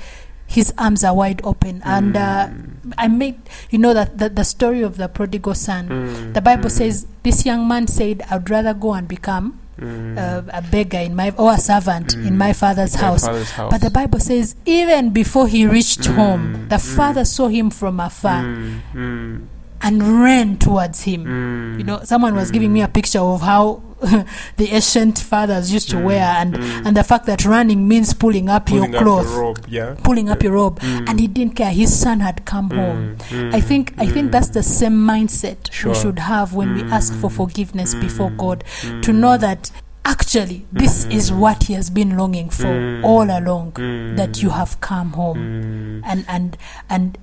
his 0.45 0.73
arms 0.77 1.03
are 1.03 1.15
wide 1.15 1.41
open. 1.43 1.81
And 1.83 2.15
uh, 2.15 2.49
I 2.97 3.07
made, 3.07 3.39
you 3.71 3.79
know, 3.79 3.93
that 3.93 4.17
the, 4.19 4.29
the 4.29 4.43
story 4.43 4.81
of 4.83 4.97
the 4.97 5.07
prodigal 5.07 5.55
son. 5.55 6.33
The 6.33 6.41
Bible 6.41 6.69
says 6.69 7.07
this 7.23 7.45
young 7.45 7.67
man 7.67 7.87
said, 7.87 8.21
I'd 8.29 8.49
rather 8.49 8.73
go 8.75 8.93
and 8.93 9.07
become 9.07 9.59
mm, 9.83 10.17
uh, 10.17 10.41
a 10.53 10.61
beggar 10.61 10.99
in 10.99 11.15
my, 11.15 11.31
or 11.37 11.53
a 11.53 11.57
servant 11.57 12.13
in 12.15 12.33
Mm. 12.33 12.37
my 12.37 12.53
father's 12.53 12.95
house. 12.95 13.25
father's 13.25 13.51
house. 13.51 13.71
But 13.71 13.81
the 13.81 13.89
Bible 13.89 14.19
says, 14.19 14.55
even 14.65 15.09
before 15.11 15.47
he 15.47 15.65
reached 15.67 16.01
Mm, 16.01 16.15
home, 16.15 16.65
the 16.69 16.77
mm. 16.77 16.95
father 16.95 17.25
saw 17.25 17.47
him 17.47 17.69
from 17.69 17.99
afar 17.99 18.43
Mm, 18.43 19.47
and 19.81 20.21
ran 20.23 20.57
towards 20.57 21.01
him. 21.03 21.77
You 21.77 21.83
know, 21.83 21.99
someone 22.03 22.35
was 22.35 22.51
giving 22.51 22.71
me 22.71 22.81
a 22.81 22.87
picture 22.87 23.19
of 23.19 23.41
how 23.41 23.81
the 24.57 24.67
ancient 24.71 25.17
fathers 25.19 25.71
used 25.73 25.89
to 25.89 25.95
Mm, 25.97 26.03
wear, 26.03 26.23
and 26.23 26.53
mm. 26.55 26.85
and 26.85 26.97
the 26.97 27.03
fact 27.03 27.25
that 27.25 27.45
running 27.45 27.87
means 27.87 28.13
pulling 28.13 28.49
up 28.49 28.65
pulling 28.67 28.91
your 28.93 28.97
up 29.01 29.03
cloth, 29.03 29.27
the 29.27 29.39
robe, 29.39 29.65
yeah. 29.69 29.95
pulling 30.03 30.29
up 30.29 30.43
your 30.43 30.53
robe, 30.53 30.79
Mm. 30.79 31.09
and 31.09 31.19
he 31.19 31.27
didn't 31.27 31.55
care. 31.55 31.71
His 31.71 31.97
son 31.97 32.19
had 32.19 32.45
come 32.45 32.69
home. 32.71 33.17
Mm, 33.29 33.53
I 33.53 33.59
mm, 33.59 33.63
think 33.63 33.93
I 33.97 34.05
think 34.07 34.29
mm, 34.29 34.31
that's 34.31 34.49
the 34.49 34.63
same 34.63 34.93
mindset 35.07 35.71
Sure. 35.71 35.91
we 35.93 35.97
should 35.99 36.19
have 36.19 36.53
when 36.53 36.73
we 36.75 36.83
ask 36.91 37.13
for 37.13 37.29
Mm, 37.29 37.33
forgiveness 37.35 37.95
before 37.95 38.29
mm, 38.31 38.37
God, 38.37 38.63
mm, 38.81 39.01
to 39.03 39.13
know 39.13 39.37
that 39.37 39.71
actually 40.05 40.65
this 40.71 41.05
is 41.05 41.31
Mm. 41.31 41.37
what 41.39 41.63
He 41.63 41.73
has 41.73 41.89
been 41.89 42.17
longing 42.17 42.49
for 42.49 42.65
Mm. 42.67 43.03
all 43.03 43.29
along. 43.29 43.71
mm, 43.73 44.17
That 44.17 44.41
you 44.43 44.49
have 44.49 44.79
come 44.81 45.11
home, 45.13 45.37
mm, 45.37 46.01
and 46.05 46.25
and 46.27 46.57
and 46.89 47.17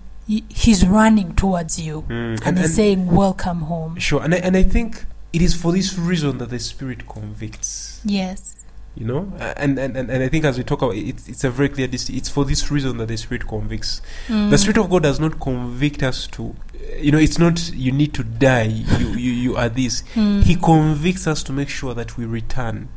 He's 0.49 0.87
running 0.87 1.35
towards 1.35 1.81
you, 1.81 2.05
mm. 2.09 2.41
and 2.47 2.57
He's 2.59 2.75
saying, 2.77 3.07
"Welcome 3.11 3.63
home." 3.63 3.97
Sure, 3.99 4.23
and 4.23 4.33
I, 4.33 4.39
and 4.39 4.57
I 4.57 4.63
think 4.63 5.05
it 5.33 5.43
is 5.43 5.55
for 5.55 5.73
this 5.73 5.97
reason 5.99 6.39
that 6.39 6.51
the 6.51 6.59
Spirit 6.59 7.07
convicts. 7.09 8.01
Yes. 8.05 8.57
You 8.97 9.07
know, 9.07 9.33
Uh, 9.39 9.55
and 9.57 9.79
and, 9.79 9.97
and, 9.97 10.11
and 10.11 10.23
I 10.23 10.29
think 10.29 10.45
as 10.45 10.59
we 10.59 10.65
talk 10.65 10.83
about 10.83 10.97
it, 10.97 11.07
it's, 11.09 11.29
it's 11.29 11.45
a 11.45 11.51
very 11.51 11.69
clear 11.69 11.87
distinction. 11.87 12.19
It's 12.19 12.29
for 12.29 12.45
this 12.45 12.71
reason 12.73 12.97
that 12.99 13.07
the 13.07 13.17
Spirit 13.17 13.47
convicts. 13.47 14.03
The 14.27 14.35
Mm. 14.35 14.59
Spirit 14.59 14.79
of 14.79 14.91
God 14.91 15.05
does 15.05 15.21
not 15.21 15.39
convict 15.39 16.03
us 16.03 16.27
to, 16.29 16.57
you 16.99 17.13
know, 17.13 17.19
it's 17.19 17.39
not 17.39 17.73
you 17.73 17.93
need 17.93 18.13
to 18.15 18.25
die. 18.25 18.65
You 18.65 19.09
you, 19.11 19.31
you 19.33 19.57
are 19.57 19.69
this. 19.69 20.03
Mm. 20.17 20.43
He 20.43 20.57
convicts 20.57 21.27
us 21.29 21.45
to 21.45 21.53
make 21.53 21.69
sure 21.69 21.95
that 21.95 22.17
we 22.19 22.25
return. 22.27 22.89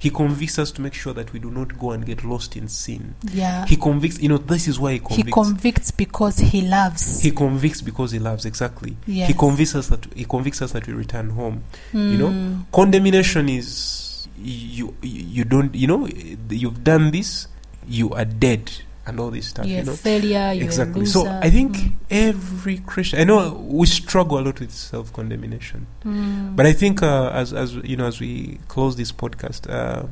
He 0.00 0.10
convicts 0.10 0.58
us 0.58 0.70
to 0.72 0.80
make 0.82 0.94
sure 0.94 1.12
that 1.14 1.32
we 1.32 1.40
do 1.40 1.50
not 1.50 1.76
go 1.78 1.90
and 1.90 2.06
get 2.06 2.24
lost 2.24 2.56
in 2.56 2.68
sin. 2.68 3.14
Yeah. 3.32 3.66
He 3.66 3.76
convicts. 3.76 4.20
You 4.20 4.28
know, 4.28 4.38
this 4.38 4.68
is 4.68 4.78
why 4.78 4.92
he 4.92 4.98
convicts. 5.00 5.26
He 5.26 5.32
convicts. 5.32 5.90
because 5.90 6.38
he 6.38 6.60
loves. 6.62 7.20
he 7.20 7.30
convicts 7.32 7.82
because 7.82 8.12
he 8.12 8.18
loves 8.20 8.44
exactly. 8.44 8.96
yes. 9.06 9.28
He 9.28 9.34
convicts 9.34 9.74
us 9.74 9.88
that 9.88 10.06
he 10.14 10.24
convicts 10.24 10.62
us 10.62 10.72
that 10.72 10.86
we 10.86 10.92
return 10.92 11.30
home. 11.30 11.64
you 11.92 12.16
know, 12.16 12.28
Mm. 12.28 12.64
condemnation 12.72 13.48
is 13.48 14.28
you 14.40 14.94
you 15.02 15.42
don't 15.44 15.74
you 15.74 15.86
know 15.88 16.06
you've 16.50 16.84
done 16.84 17.10
this 17.10 17.48
you 17.88 18.10
are 18.12 18.24
dead 18.24 18.70
and 19.08 19.18
all 19.20 19.30
this 19.30 19.48
stuff 19.48 19.66
you 19.66 19.82
know 19.82 19.92
failure. 19.94 20.52
Exactly 20.54 21.02
A 21.02 21.06
so 21.06 21.26
i 21.42 21.50
think 21.50 21.76
Mm. 21.76 21.94
every 22.10 22.78
christian 22.78 23.20
i 23.20 23.24
know 23.24 23.54
we 23.54 23.86
struggle 23.86 24.38
a 24.38 24.42
lot 24.48 24.60
with 24.60 24.70
self-condemnation 24.72 25.86
Mm. 26.04 26.54
but 26.56 26.66
i 26.66 26.72
think 26.72 27.02
uh, 27.02 27.30
as 27.32 27.52
as 27.52 27.74
you 27.90 27.96
know 27.96 28.06
as 28.06 28.20
we 28.20 28.58
close 28.68 28.96
this 28.96 29.12
podcast 29.12 29.68
uh, 29.70 30.06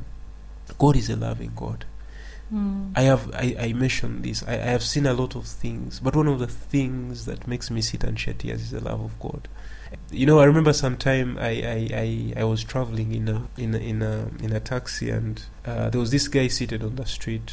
god 0.79 0.97
is 0.97 1.11
a 1.11 1.17
loving 1.17 1.53
god 1.57 1.85
Mm. 2.53 2.93
i 2.95 3.03
have 3.03 3.23
i, 3.35 3.57
I 3.59 3.73
mentioned 3.73 4.23
this 4.23 4.45
I, 4.47 4.53
I 4.55 4.71
have 4.77 4.83
seen 4.85 5.05
a 5.07 5.13
lot 5.15 5.35
of 5.35 5.47
things 5.47 5.99
but 5.99 6.15
one 6.15 6.29
of 6.29 6.39
the 6.39 6.47
things 6.47 7.25
that 7.27 7.49
makes 7.49 7.73
me 7.73 7.81
sit 7.83 8.05
and 8.05 8.17
shed 8.19 8.39
tears 8.39 8.63
is 8.63 8.71
the 8.71 8.81
love 8.81 9.01
of 9.01 9.19
god 9.19 9.49
you 10.11 10.27
know, 10.27 10.41
I 10.41 10.45
remember 10.45 10.73
sometime 10.73 11.39
I, 11.39 11.49
I, 11.49 11.89
I, 11.95 12.41
I 12.41 12.45
was 12.45 12.65
traveling 12.65 13.15
in 13.15 13.29
a 13.29 13.47
in 13.57 13.73
a, 13.75 13.79
in 13.79 14.03
a 14.03 14.29
in 14.43 14.53
a 14.53 14.59
taxi 14.59 15.11
and 15.11 15.41
uh, 15.65 15.91
there 15.91 16.01
was 16.01 16.11
this 16.11 16.27
guy 16.27 16.49
seated 16.49 16.83
on 16.83 16.97
the 16.97 17.07
street. 17.07 17.53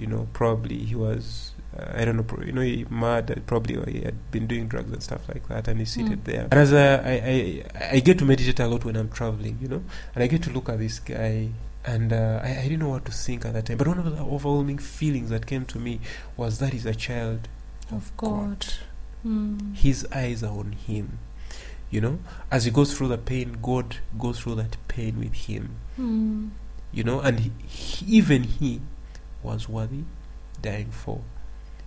You 0.00 0.06
know, 0.06 0.26
probably 0.32 0.78
he 0.78 0.94
was 0.94 1.52
uh, 1.78 1.92
I 2.00 2.04
don't 2.04 2.16
know, 2.16 2.22
pro- 2.24 2.44
you 2.44 2.52
know, 2.52 2.62
he 2.62 2.84
mad. 2.90 3.42
Probably 3.46 3.76
or 3.76 3.84
he 3.88 4.00
had 4.00 4.16
been 4.32 4.46
doing 4.46 4.66
drugs 4.68 4.92
and 4.92 5.02
stuff 5.02 5.28
like 5.28 5.46
that, 5.48 5.68
and 5.68 5.78
he's 5.78 5.92
seated 5.92 6.20
Mm. 6.22 6.24
there. 6.24 6.44
And 6.50 6.54
as 6.54 6.72
I, 6.72 6.94
I 6.94 7.14
I 7.34 7.64
I 7.96 8.00
get 8.00 8.18
to 8.20 8.24
meditate 8.24 8.58
a 8.60 8.66
lot 8.66 8.84
when 8.84 8.96
I'm 8.96 9.10
traveling, 9.10 9.58
you 9.62 9.68
know, 9.68 9.82
and 10.14 10.24
I 10.24 10.26
get 10.26 10.42
to 10.44 10.50
look 10.50 10.68
at 10.68 10.78
this 10.78 10.98
guy. 10.98 11.50
And 11.82 12.12
uh, 12.12 12.40
I, 12.44 12.58
I 12.58 12.62
didn't 12.64 12.80
know 12.80 12.90
what 12.90 13.06
to 13.06 13.12
think 13.12 13.46
at 13.46 13.54
that 13.54 13.64
time. 13.66 13.78
But 13.78 13.88
one 13.88 13.98
of 13.98 14.04
the 14.04 14.22
overwhelming 14.22 14.76
feelings 14.78 15.30
that 15.30 15.46
came 15.46 15.64
to 15.66 15.78
me 15.78 16.00
was 16.36 16.58
that 16.58 16.74
he's 16.74 16.84
a 16.84 16.94
child 16.94 17.48
Of 17.90 18.12
God. 18.18 18.66
Mm. 19.26 19.76
his 19.76 20.06
eyes 20.12 20.42
are 20.42 20.52
on 20.58 20.72
him. 20.72 21.18
You 21.90 22.00
know, 22.02 22.18
as 22.50 22.64
he 22.66 22.70
goes 22.70 22.92
through 22.96 23.08
the 23.08 23.18
pain, 23.18 23.58
God 23.62 23.96
goes 24.18 24.40
through 24.40 24.56
that 24.56 24.76
pain 24.88 25.18
with 25.18 25.32
him. 25.34 25.76
Mm. 25.98 26.50
You 26.92 27.04
know, 27.04 27.20
and 27.20 27.40
he, 27.40 27.50
he- 27.66 28.16
even 28.18 28.42
he 28.44 28.80
was 29.42 29.68
worthy 29.68 30.04
dying 30.62 30.90
for. 30.90 31.20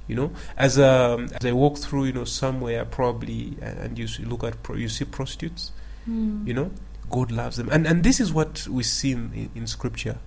You 0.08 0.16
know, 0.18 0.32
as 0.58 0.78
um, 0.80 1.30
as 1.34 1.46
I 1.46 1.54
walk 1.54 1.78
through, 1.78 2.06
you 2.06 2.13
know, 2.13 2.26
somewhere 2.26 2.84
probably, 2.84 3.56
and, 3.62 3.80
and 3.80 3.98
you 4.00 4.08
look 4.26 4.44
at 4.44 4.62
pro, 4.62 4.76
you 4.76 4.89
see 4.89 5.06
prostitutes. 5.06 5.72
Mm. 6.10 6.46
You 6.46 6.54
know, 6.54 6.72
God 7.10 7.32
loves 7.32 7.56
them, 7.56 7.70
and 7.72 7.88
and 7.88 8.04
this 8.04 8.20
is 8.20 8.34
what 8.34 8.68
we 8.68 8.84
see 8.84 9.12
in, 9.13 9.50
in, 9.56 9.66
Scripture. 9.68 10.18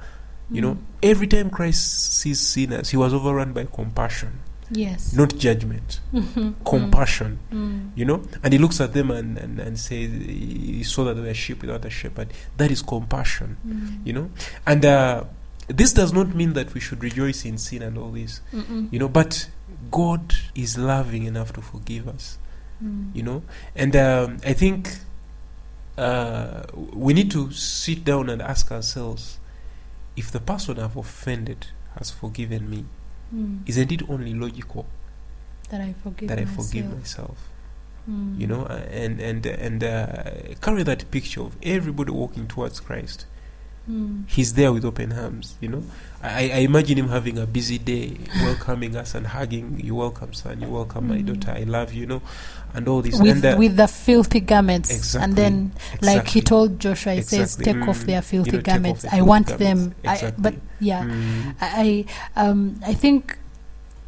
You 0.51 0.63
know, 0.63 0.75
Mm. 0.77 0.83
every 1.03 1.27
time 1.27 1.51
Christ 1.51 2.15
sees 2.15 2.41
sinners, 2.41 2.89
he 2.91 2.97
was 2.97 3.13
overrun 3.13 3.53
by 3.53 3.65
compassion, 3.67 4.39
Yes. 4.71 5.13
not 5.13 5.37
judgment. 5.37 6.01
Compassion. 6.65 7.39
Mm. 7.53 7.91
you 7.97 8.05
know 8.05 8.23
and 8.43 8.53
he 8.53 8.59
looks 8.59 8.81
at 8.81 8.93
them 8.95 9.11
and, 9.11 9.39
and, 9.39 9.59
and 9.59 9.79
says 9.79 10.11
he 10.11 10.83
saw 10.85 11.05
that 11.05 11.15
they 11.15 11.23
were 11.23 11.35
sheep 11.35 11.61
without 11.63 11.85
a 11.85 11.91
shepherd 11.91 12.29
that 12.57 12.71
is 12.71 12.83
compassion 12.83 13.57
Mm. 13.67 14.07
you 14.07 14.13
know 14.13 14.31
and 14.67 14.85
uh, 14.85 15.25
this 15.69 15.93
does 15.93 16.13
not 16.13 16.35
mean 16.35 16.53
that 16.53 16.73
we 16.75 16.81
should 16.81 17.03
rejoice 17.03 17.45
in 17.45 17.59
sin 17.59 17.83
and 17.83 17.99
all 17.99 18.11
this 18.11 18.41
Mm-mm. 18.53 18.93
you 18.93 18.99
know 18.99 19.09
but 19.09 19.49
god 19.91 20.35
is 20.55 20.79
loving 20.79 21.25
enough 21.25 21.53
to 21.55 21.61
forgive 21.61 22.09
us 22.09 22.39
Mm. 22.85 23.15
you 23.17 23.23
know 23.23 23.43
and 23.75 23.97
um, 23.97 24.37
i 24.45 24.53
think 24.53 24.99
uh, 25.97 26.63
we 26.93 27.15
need 27.15 27.31
to 27.31 27.51
sit 27.53 28.05
down 28.05 28.29
and 28.29 28.43
ask 28.43 28.71
ourselves 28.71 29.39
if 30.15 30.31
the 30.31 30.41
person 30.41 30.79
i've 30.79 30.97
offended 30.97 31.69
has 31.99 32.11
forgiven 32.11 32.69
me 32.69 32.85
Mm. 33.35 33.61
isn't 33.67 33.91
it 33.91 34.09
only 34.09 34.35
logical 34.35 34.87
that 35.71 35.81
I 35.81 35.95
forgive 36.03 36.29
that 36.29 36.39
i 36.39 36.45
myself. 36.45 36.67
forgive 36.69 36.97
myself 36.99 37.39
Mm. 38.09 38.39
you 38.41 38.47
know 38.47 38.67
and 38.67 39.21
and 39.21 39.45
and 39.47 39.83
uh, 39.83 40.23
carry 40.61 40.83
that 40.85 41.11
picture 41.11 41.41
of 41.41 41.57
everybody 41.63 42.13
walking 42.13 42.47
towards 42.47 42.79
christ 42.79 43.27
Mm. 43.91 44.25
He's 44.29 44.55
there 44.55 44.73
with 44.73 44.85
open 44.85 45.13
arms, 45.13 45.55
you 45.61 45.69
know. 45.69 45.83
I, 46.23 46.51
I 46.51 46.59
imagine 46.67 46.99
him 46.99 47.09
having 47.09 47.39
a 47.39 47.47
busy 47.47 47.79
day, 47.79 48.17
welcoming 48.43 48.97
us 48.97 49.15
and 49.15 49.27
hugging. 49.29 49.79
You 49.83 49.95
welcome, 49.95 50.33
son. 50.35 50.61
You 50.61 50.69
welcome 50.69 51.07
my 51.09 51.19
Mm. 51.19 51.27
daughter. 51.27 51.53
I 51.57 51.63
love 51.65 51.93
you, 51.93 52.01
you 52.01 52.07
know, 52.07 52.23
and 52.75 52.89
all 52.89 53.01
this. 53.01 53.21
With, 53.21 53.45
and 53.45 53.55
uh, 53.55 53.57
with 53.57 53.77
the 53.77 53.87
filthy 53.87 54.41
garments, 54.41 54.91
Exactly, 54.91 55.25
and 55.25 55.37
then 55.37 55.73
like 56.03 56.27
he 56.27 56.41
told 56.41 56.81
Joshua, 56.81 57.15
he 57.15 57.21
says, 57.21 57.55
Exactly. 57.55 57.65
"Take 57.75 57.89
off 57.89 58.01
Mm. 58.01 58.07
their 58.07 58.23
filthy 58.23 58.51
You 58.51 58.57
know, 58.57 58.63
garments. 58.63 59.03
the 59.03 59.09
I 59.09 59.11
filthy 59.19 59.29
want 59.29 59.47
garments. 59.47 59.83
them." 60.05 60.11
I, 60.11 60.33
but 60.37 60.55
yeah, 60.81 61.03
mm, 61.05 61.55
I 61.61 62.05
um, 62.35 62.81
I 62.85 62.95
think 62.95 63.39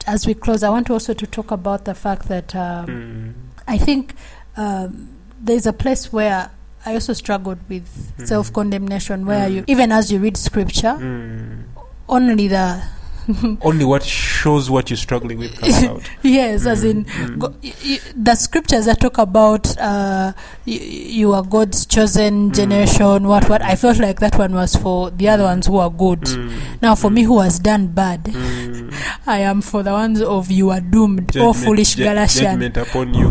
as 0.06 0.26
we 0.26 0.34
close, 0.34 0.64
I 0.64 0.70
want 0.70 0.90
also 0.90 1.14
to 1.14 1.26
talk 1.26 1.52
about 1.52 1.84
the 1.84 1.94
fact 1.94 2.26
that 2.28 2.56
um, 2.56 2.86
mm, 2.86 3.32
I 3.68 3.78
think 3.78 4.14
um, 4.56 5.08
there's 5.40 5.66
a 5.66 5.72
place 5.72 6.12
where 6.12 6.50
I 6.86 6.94
also 6.94 7.12
struggled 7.12 7.58
with 7.68 7.84
Mhm. 8.18 8.26
self 8.26 8.52
condemnation, 8.52 9.26
where 9.26 9.48
Mm. 9.48 9.54
you 9.54 9.64
even 9.66 9.92
as 9.92 10.10
you 10.12 10.18
read 10.18 10.36
scripture, 10.36 10.96
mm. 10.98 11.64
only 12.08 12.48
the 12.48 12.80
Only 13.62 13.84
what 13.84 14.02
shows 14.04 14.70
what 14.70 14.88
you're 14.90 14.96
struggling 14.96 15.38
with 15.38 15.58
comes 15.60 15.84
out. 15.84 16.10
yes, 16.22 16.64
as 16.66 16.82
Mm, 16.84 16.90
in 16.90 17.04
mm. 17.04 17.38
go, 17.38 17.54
y- 17.62 17.72
y- 17.84 18.00
the 18.16 18.34
scriptures 18.34 18.86
that 18.86 19.00
talk 19.00 19.18
about 19.18 19.76
uh, 19.78 20.32
y- 20.66 20.72
you 20.72 21.32
are 21.34 21.42
God's 21.42 21.84
chosen 21.86 22.50
Mm. 22.50 22.54
generation. 22.54 23.28
What 23.28 23.48
what 23.50 23.60
I 23.62 23.74
felt 23.76 23.98
like 23.98 24.20
that 24.20 24.38
one 24.38 24.54
was 24.54 24.76
for 24.76 25.10
the 25.10 25.28
other 25.28 25.44
ones 25.44 25.66
who 25.66 25.76
are 25.78 25.90
good. 25.90 26.22
Mm, 26.22 26.80
Now 26.80 26.94
for 26.94 27.10
me 27.10 27.22
who 27.24 27.40
has 27.40 27.58
done 27.58 27.88
bad, 27.88 28.24
mm. 28.24 28.94
I 29.26 29.40
am 29.40 29.60
for 29.60 29.82
the 29.82 29.92
ones 29.92 30.22
of 30.22 30.50
you 30.50 30.70
are 30.70 30.80
doomed, 30.80 31.36
oh 31.36 31.52
Judgment- 31.52 31.56
foolish 31.66 31.94
ju- 31.96 32.04
Galatian. 32.04 32.60
Judgment 32.60 32.76
upon 32.78 33.12
you. 33.14 33.28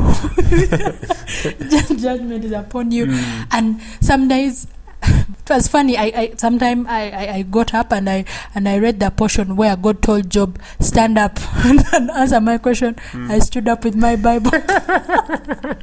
Judgment 1.98 2.44
is 2.46 2.52
upon 2.52 2.92
you. 2.92 3.08
And 3.52 3.82
some 4.02 4.28
days 4.28 4.68
it 5.08 5.50
was 5.50 5.68
funny 5.68 5.98
i, 5.98 6.06
I 6.16 6.34
sometime 6.38 6.86
I, 6.88 7.12
I, 7.12 7.34
I 7.36 7.42
got 7.44 7.74
up 7.74 7.92
and 7.92 8.10
i 8.10 8.26
and 8.54 8.68
i 8.68 8.78
read 8.78 9.00
the 9.00 9.10
portion 9.10 9.56
where 9.56 9.76
god 9.76 10.02
told 10.02 10.30
Job 10.30 10.60
stand 10.80 11.18
up. 11.18 11.40
And 11.66 12.12
answer 12.12 12.42
my 12.42 12.58
question 12.58 12.96
mm, 13.12 13.32
i 13.32 13.40
stood 13.40 13.68
up 13.68 13.84
with 13.84 13.96
my 13.96 14.16
bible. 14.16 14.52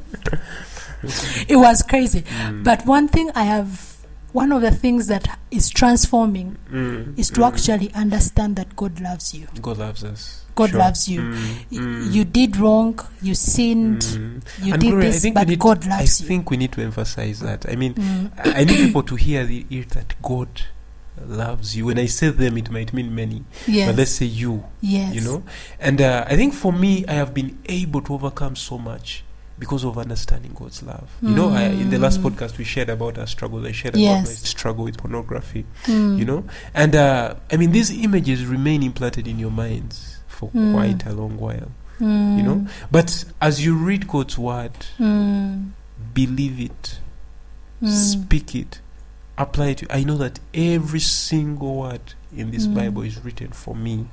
It 1.48 1.56
was 1.56 1.82
crazy. 1.82 2.22
Mm, 2.22 2.64
but 2.64 2.87
one 2.87 3.08
thing 3.08 3.30
i 3.34 3.42
have 3.44 3.93
one 4.35 4.51
of 4.53 4.61
the 4.62 4.70
things 4.70 5.07
that 5.07 5.38
is 5.51 5.70
transforming 5.70 6.57
mm, 6.70 7.16
is 7.18 7.31
to 7.31 7.40
mm. 7.40 7.49
actually 7.49 7.88
understand 7.94 8.57
that 8.57 8.75
god 8.77 9.01
loves 9.01 9.33
you 9.35 9.47
God 9.62 9.79
loves 9.79 10.03
us. 10.05 10.40
God 10.57 10.70
Sure. 10.70 10.79
loves 10.79 11.09
you. 11.09 11.20
Mm, 11.20 11.64
mm, 11.70 12.12
you 12.12 12.25
did 12.25 12.57
wrong 12.57 12.99
you 13.23 13.35
sinned 13.35 14.03
mm. 14.03 14.42
you 14.62 14.73
And 14.73 14.81
did 14.83 14.90
Gloria, 14.90 15.09
I 15.09 15.11
this 15.12 15.23
think 15.23 15.35
but 15.37 15.49
need- 15.49 15.59
god 15.59 15.85
I 15.87 15.88
loves 15.99 16.20
you 16.20 16.27
I 16.27 16.29
think 16.29 16.51
we 16.51 16.57
need 16.57 16.73
to 16.73 16.83
emphasize 16.83 17.40
that. 17.40 17.66
I 17.68 17.75
mean, 17.77 17.94
Mm. 17.94 18.31
I 18.61 18.64
need 18.64 18.77
people 18.87 19.03
to 19.05 19.14
hear 19.16 19.44
the, 19.47 19.66
hear 19.68 19.85
that 19.90 20.14
God 20.23 20.49
loves 21.27 21.77
you. 21.77 21.87
When 21.87 21.99
I 21.99 22.07
say 22.07 22.29
them, 22.31 22.59
it 22.59 22.70
might 22.70 22.92
mean 22.92 23.14
many, 23.14 23.44
yes 23.68 23.88
but 23.88 23.97
let's 23.97 24.11
say 24.12 24.27
you. 24.27 24.64
yes 24.81 25.14
You 25.14 25.20
know, 25.23 25.42
and 25.81 26.01
uh, 26.01 26.25
I 26.29 26.35
think 26.37 26.55
for 26.55 26.73
me, 26.73 27.05
I 27.07 27.12
have 27.14 27.33
been 27.35 27.59
able 27.66 28.01
to 28.03 28.14
overcome 28.14 28.57
so 28.57 28.79
much 28.79 29.23
because 29.59 29.85
of 29.85 29.97
understanding 29.99 30.53
God's 30.55 30.83
love. 30.83 31.09
You 31.23 31.31
know, 31.31 31.51
I, 31.51 31.64
in 31.67 31.90
the 31.90 31.99
last 31.99 32.21
Mm. 32.21 32.31
podcast 32.31 32.59
we 32.59 32.64
shared 32.64 32.88
about 32.88 33.19
our 33.19 33.27
struggles. 33.27 33.64
I 33.64 33.73
shared 33.73 33.97
Yes. 33.97 34.23
about 34.25 34.29
my 34.29 34.35
struggle 34.35 34.85
with 34.85 34.97
pornography. 34.99 35.64
Mm. 35.85 36.19
You 36.19 36.25
know, 36.25 36.45
and 36.75 36.97
uh, 36.97 37.35
I 37.53 37.57
mean, 37.57 37.71
these 37.73 37.90
images 37.90 38.45
remain 38.47 38.83
implanted 38.83 39.29
in 39.29 39.38
your 39.38 39.53
minds 39.53 40.19
for 40.27 40.51
Mm. 40.51 40.73
quite 40.75 41.07
a 41.07 41.12
long 41.12 41.37
while. 41.38 41.71
Mm. 42.01 42.37
You 42.38 42.43
know, 42.43 42.67
but 42.90 43.25
as 43.40 43.64
you 43.64 43.77
read 43.77 44.09
God's 44.09 44.37
word, 44.37 44.73
Mm. 44.99 45.71
believe 46.12 46.59
it, 46.61 46.99
Mm. 47.81 47.90
speak 47.90 48.55
it, 48.57 48.81
apply 49.38 49.67
it. 49.69 49.83
I 49.90 50.03
know 50.05 50.17
that 50.17 50.40
every 50.53 51.01
single 51.01 51.77
word 51.77 52.14
in 52.37 52.51
this 52.51 52.67
Mm. 52.67 52.75
Bible 52.75 53.03
is 53.03 53.25
written 53.25 53.53
for 53.53 53.77
me, 53.77 54.07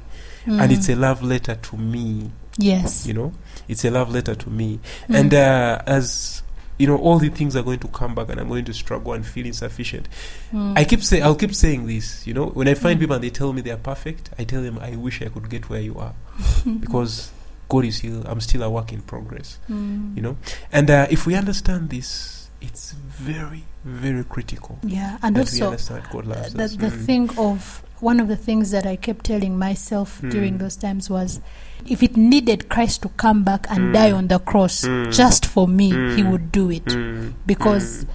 Mm. 0.45 0.61
and 0.61 0.71
it's 0.71 0.89
a 0.89 0.95
love 0.95 1.23
letter 1.23 1.55
to 1.55 1.77
me. 1.77 2.29
Yes. 2.57 3.05
You 3.05 3.13
know, 3.13 3.33
it's 3.67 3.83
a 3.85 3.91
love 3.91 4.11
letter 4.11 4.35
to 4.35 4.49
me. 4.49 4.79
Mm. 5.07 5.15
And 5.19 5.33
uh, 5.33 5.81
as 5.85 6.43
you 6.77 6.87
know, 6.87 6.97
all 6.97 7.19
the 7.19 7.29
things 7.29 7.55
are 7.55 7.61
going 7.61 7.77
to 7.79 7.87
come 7.89 8.15
back, 8.15 8.29
and 8.29 8.39
I'm 8.39 8.47
going 8.49 8.65
to 8.65 8.73
struggle 8.73 9.13
and 9.13 9.23
feel 9.25 9.45
insufficient. 9.45 10.09
Mm. 10.51 10.77
I 10.77 10.83
keep 10.83 11.03
saying, 11.03 11.21
I'll 11.23 11.35
keep 11.35 11.53
saying 11.53 11.85
this. 11.85 12.25
You 12.25 12.33
know, 12.33 12.47
when 12.47 12.67
I 12.67 12.73
find 12.73 12.97
Mm. 12.97 13.01
people 13.01 13.15
and 13.15 13.23
they 13.23 13.29
tell 13.29 13.53
me 13.53 13.61
they 13.61 13.71
are 13.71 13.77
perfect, 13.77 14.31
I 14.39 14.43
tell 14.45 14.61
them 14.63 14.79
I 14.79 14.95
wish 14.95 15.21
I 15.21 15.29
could 15.29 15.49
get 15.49 15.69
where 15.69 15.81
you 15.81 15.97
are 15.99 16.13
because 16.79 17.31
God 17.69 17.85
is 17.85 17.97
still. 17.97 18.23
I'm 18.25 18.41
still 18.41 18.63
a 18.63 18.69
work 18.69 18.91
in 18.93 19.01
progress. 19.01 19.59
Mm. 19.69 20.15
You 20.15 20.21
know, 20.23 20.37
and 20.71 20.89
uh, 20.89 21.07
if 21.11 21.25
we 21.27 21.35
understand 21.35 21.89
this, 21.91 22.49
it's 22.61 22.91
very, 22.93 23.63
very 23.85 24.23
critical 24.23 24.77
yeah, 24.83 25.17
and 25.23 25.35
that 25.35 25.51
we 25.51 25.61
also 25.61 25.65
understand 25.95 26.03
God 26.11 26.25
loves 26.25 26.53
the, 26.53 26.63
us. 26.63 26.75
the 26.75 26.87
Mm. 26.87 27.05
thing 27.05 27.29
of 27.37 27.83
one 28.01 28.19
of 28.19 28.27
the 28.27 28.35
things 28.35 28.71
that 28.71 28.85
I 28.85 28.95
kept 28.97 29.25
telling 29.25 29.57
myself 29.57 30.19
during 30.21 30.55
Mm. 30.55 30.59
those 30.59 30.75
times 30.75 31.09
was 31.09 31.39
if 31.87 32.03
it 32.03 32.17
needed 32.17 32.67
Christ 32.69 33.01
to 33.03 33.09
come 33.09 33.43
back 33.43 33.65
and 33.69 33.79
Mm. 33.89 33.93
die 33.93 34.11
on 34.11 34.27
the 34.27 34.39
cross 34.39 34.83
Mm. 34.83 35.11
just 35.13 35.45
for 35.45 35.67
me, 35.67 35.89
he 35.89 36.21
Mm. 36.23 36.31
would 36.31 36.51
do 36.51 36.69
it. 36.71 36.85
Mm. 36.85 37.33
Because 37.45 38.05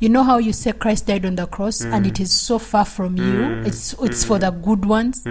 you 0.00 0.08
know 0.08 0.22
how 0.24 0.38
you 0.38 0.52
say 0.52 0.72
Christ 0.72 1.06
died 1.06 1.24
on 1.24 1.36
the 1.36 1.46
cross 1.46 1.80
and 1.82 2.06
it 2.06 2.18
is 2.20 2.30
so 2.32 2.58
far 2.58 2.84
from 2.84 3.16
you, 3.16 3.62
it's 3.64 3.94
it's 4.02 4.24
for 4.24 4.38
the 4.38 4.50
good 4.50 4.84
ones. 4.84 5.22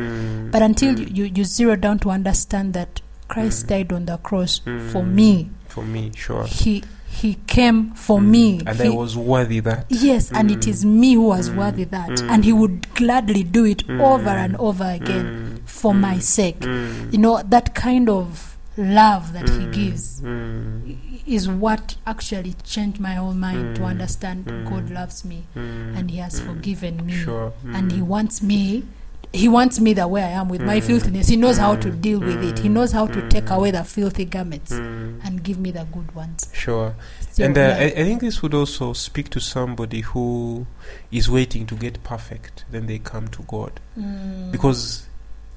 But 0.51 0.62
until 0.62 0.99
you, 0.99 1.25
you 1.25 1.43
zero 1.43 1.75
down 1.75 1.99
to 1.99 2.09
understand 2.12 2.73
that 2.73 3.01
Christ 3.27 3.67
died 3.67 3.91
on 3.93 4.05
the 4.05 4.17
cross 4.17 4.62
for 4.91 5.03
me, 5.03 5.49
for 5.67 5.83
me, 5.83 6.12
sure. 6.15 6.45
he 6.45 6.83
he 7.21 7.36
came 7.47 7.91
for 7.95 8.19
Mm. 8.19 8.26
me. 8.30 8.62
and 8.65 8.78
He- 8.80 8.88
I 8.88 8.89
was 8.89 9.15
worthy 9.15 9.60
that. 9.62 9.86
Yes, 9.89 10.32
and 10.32 10.49
it 10.52 10.62
Mm. 10.62 10.86
me 10.86 11.13
who 11.13 11.28
was 11.28 11.49
Mm. 11.49 11.58
worthy 11.58 11.84
that. 11.86 12.10
Mm. 12.10 12.30
And 12.32 12.43
he 12.45 12.54
would 12.54 12.88
gladly 12.95 13.43
do 13.43 13.65
it 13.65 13.86
Mm. 13.88 14.02
over 14.02 14.30
and 14.30 14.56
over 14.58 14.84
again 14.86 15.26
Mm. 15.26 15.60
for 15.65 15.93
Mm. 15.93 15.99
my 16.02 16.19
sake. 16.19 16.60
Mm. 16.62 17.12
You 17.13 17.19
know, 17.19 17.41
that 17.47 17.73
kind 17.76 18.10
of 18.10 18.58
love 18.78 19.34
that 19.34 19.47
he 19.49 19.65
Mm. 19.67 19.71
gives 19.73 20.21
Mm. 20.21 20.95
is 21.28 21.47
what 21.47 21.95
actually 22.08 22.56
changed 22.63 22.99
my 22.99 23.13
whole 23.13 23.34
mind 23.36 23.76
to 23.76 23.82
Mm. 23.84 23.86
understand 23.91 24.45
Mm. 24.45 24.69
God 24.69 24.89
loves 24.89 25.23
me 25.23 25.43
Mm. 25.56 25.95
and 25.97 26.10
he 26.12 26.17
has 26.17 26.39
Mm. 26.41 26.45
forgiven 26.47 27.06
me. 27.06 27.13
Sure. 27.13 27.54
And 27.73 27.91
he 27.91 27.99
Mm. 27.99 28.08
wants 28.08 28.41
me. 28.41 28.84
He 29.33 29.47
wants 29.47 29.79
me 29.79 29.93
the 29.93 30.07
way 30.07 30.21
I 30.23 30.29
am 30.29 30.47
with 30.47 30.61
my 30.61 30.79
Mm. 30.79 30.83
filthiness. 30.83 31.27
He 31.27 31.35
knows 31.37 31.57
how 31.57 31.75
to 31.75 31.89
Mm. 31.89 32.01
deal 32.01 32.19
with 32.19 32.43
it. 32.43 32.59
He 32.59 32.69
Mm. 32.69 32.73
knows 32.73 32.91
how 32.91 33.07
to 33.07 33.27
take 33.29 33.45
Mm. 33.45 33.55
away 33.55 33.71
the 33.71 33.83
filthy 33.83 34.25
garments 34.25 34.71
Mm. 34.71 35.19
and 35.25 35.43
give 35.43 35.57
me 35.57 35.71
the 35.71 35.85
good 35.91 36.13
ones. 36.13 36.47
Sure. 36.53 36.93
So, 37.31 37.43
and 37.43 37.57
uh, 37.57 37.61
yeah. 37.61 37.77
I, 37.79 37.83
I 37.85 38.03
think 38.03 38.21
this 38.21 38.43
would 38.43 38.53
also 38.53 38.93
speak 38.93 39.29
to 39.31 39.39
somebody 39.39 40.01
who 40.01 40.67
is 41.11 41.29
waiting 41.29 41.65
to 41.65 41.75
get 41.75 42.03
perfect, 42.03 42.63
then 42.71 42.85
they 42.85 42.99
come 42.99 43.27
to 43.29 43.41
God. 43.47 43.79
Mm. 43.99 44.51
Because 44.51 45.07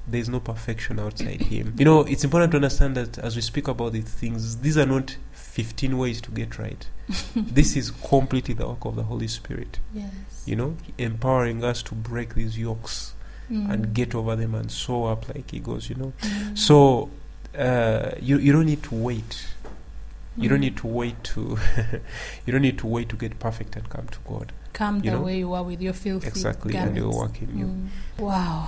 there's 0.09 0.27
no 0.29 0.39
perfection 0.39 0.99
outside 0.99 1.41
Him. 1.43 1.75
You 1.77 1.85
know, 1.85 2.01
it's 2.01 2.23
important 2.23 2.51
to 2.53 2.57
understand 2.57 2.95
that 2.97 3.19
as 3.19 3.35
we 3.35 3.43
speak 3.43 3.67
about 3.67 3.93
these 3.93 4.05
things, 4.05 4.57
these 4.57 4.75
are 4.77 4.87
not 4.87 5.15
15 5.33 5.99
ways 5.99 6.19
to 6.21 6.31
get 6.31 6.57
right. 6.57 6.87
this 7.35 7.75
is 7.75 7.91
completely 7.91 8.55
the 8.55 8.67
work 8.67 8.85
of 8.85 8.95
the 8.95 9.03
Holy 9.03 9.27
Spirit. 9.27 9.77
yes. 9.93 10.09
You 10.47 10.55
know, 10.55 10.77
empowering 10.97 11.63
us 11.63 11.83
to 11.83 11.93
break 11.93 12.33
these 12.33 12.57
yokes 12.57 13.13
Mm. 13.51 13.71
and 13.71 13.93
get 13.93 14.13
over 14.13 14.35
them 14.35 14.55
and 14.55 14.69
soar 14.71 15.11
up 15.13 15.27
like 15.33 15.53
eagles, 15.53 15.89
you 15.89 15.95
know. 15.95 16.13
Mm. 16.21 16.57
So, 16.57 17.09
uh, 17.57 18.11
you, 18.21 18.37
you 18.39 18.51
don't 18.51 18.65
need 18.65 18.83
to 18.83 18.95
wait. 18.95 19.47
You 20.35 20.49
don't 20.49 20.59
Mm. 20.59 20.61
need 20.61 20.77
to 20.77 20.87
wait 20.87 21.23
to 21.23 21.57
you 22.45 22.51
don't 22.53 22.61
need 22.61 22.77
to 22.79 22.87
wait 22.87 23.09
to 23.09 23.15
get 23.15 23.39
perfect 23.39 23.75
and 23.75 23.89
come 23.89 24.07
to 24.07 24.19
God. 24.27 24.51
come 24.73 24.97
you 24.97 25.09
the 25.09 25.17
know? 25.17 25.23
way 25.23 25.39
you 25.39 25.53
are 25.53 25.63
with 25.63 25.81
your 25.81 25.93
filthy 25.93 26.27
Exactly, 26.27 26.75
and 26.77 26.93
He 26.95 27.01
will 27.01 27.11
garments. 27.11 27.39
work 27.41 27.49
in 27.49 27.57
you. 27.57 27.65
Mm. 27.65 27.87
Wow. 28.19 28.67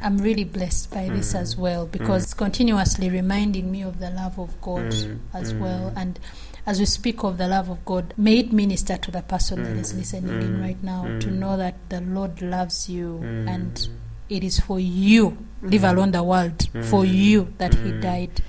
I'm 0.00 0.16
really 0.18 0.44
blessed 0.44 0.90
by 0.92 1.08
this 1.08 1.34
Mm. 1.34 1.40
as 1.40 1.56
well 1.56 1.84
because 1.86 2.22
it's 2.22 2.34
continuously 2.34 3.10
reminding 3.10 3.70
me 3.70 3.82
of 3.82 3.98
the 3.98 4.10
love 4.10 4.38
of 4.38 4.58
God 4.62 4.92
Mm, 4.92 5.18
as 5.34 5.52
mm. 5.52 5.60
well. 5.60 5.92
And 5.96 6.18
as 6.64 6.78
we 6.78 6.86
speak 6.86 7.24
of 7.24 7.36
the 7.36 7.48
love 7.48 7.68
of 7.68 7.84
God, 7.84 8.14
may 8.16 8.38
it 8.38 8.52
minister 8.52 8.96
to 8.96 9.10
the 9.10 9.20
person 9.22 9.64
that 9.64 9.76
is 9.76 9.92
Mm, 9.92 9.98
listening 9.98 10.40
in 10.42 10.56
mm, 10.58 10.62
right 10.62 10.82
now 10.82 11.02
to 11.18 11.26
mm. 11.28 11.32
know 11.38 11.56
that 11.58 11.74
the 11.90 12.00
Lord 12.00 12.40
loves 12.40 12.88
you 12.88 13.20
Mm. 13.22 13.48
and 13.48 13.88
it 14.30 14.44
is 14.44 14.60
for 14.60 14.78
you, 14.80 15.36
leave 15.62 15.82
Mm. 15.82 15.90
alone 15.90 16.10
the 16.12 16.22
world, 16.22 16.68
for 16.84 17.04
Mm. 17.04 17.14
you 17.14 17.54
that 17.58 17.74
He 17.74 17.90
Mm. 17.92 18.00
died. 18.00 18.42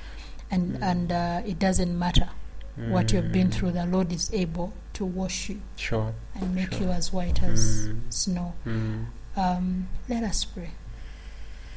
And, 0.51 0.75
Mm. 0.77 0.81
and 0.83 1.11
uh, 1.11 1.41
it 1.45 1.59
doesn't 1.59 1.97
matter 1.97 2.29
what 2.89 3.11
you've 3.13 3.31
been 3.31 3.47
Mm. 3.49 3.53
through, 3.53 3.71
the 3.71 3.85
Lord 3.85 4.11
is 4.11 4.29
able 4.33 4.73
to 4.93 5.05
wash 5.05 5.49
you 5.49 5.61
Sure. 5.75 6.13
and 6.35 6.53
make 6.55 6.73
Sure. 6.73 6.83
you 6.87 6.89
as 6.91 7.11
white 7.13 7.41
as 7.43 7.89
snow. 8.09 8.53
Um, 9.35 9.87
let 10.09 10.23
us 10.23 10.43
pray. 10.45 10.71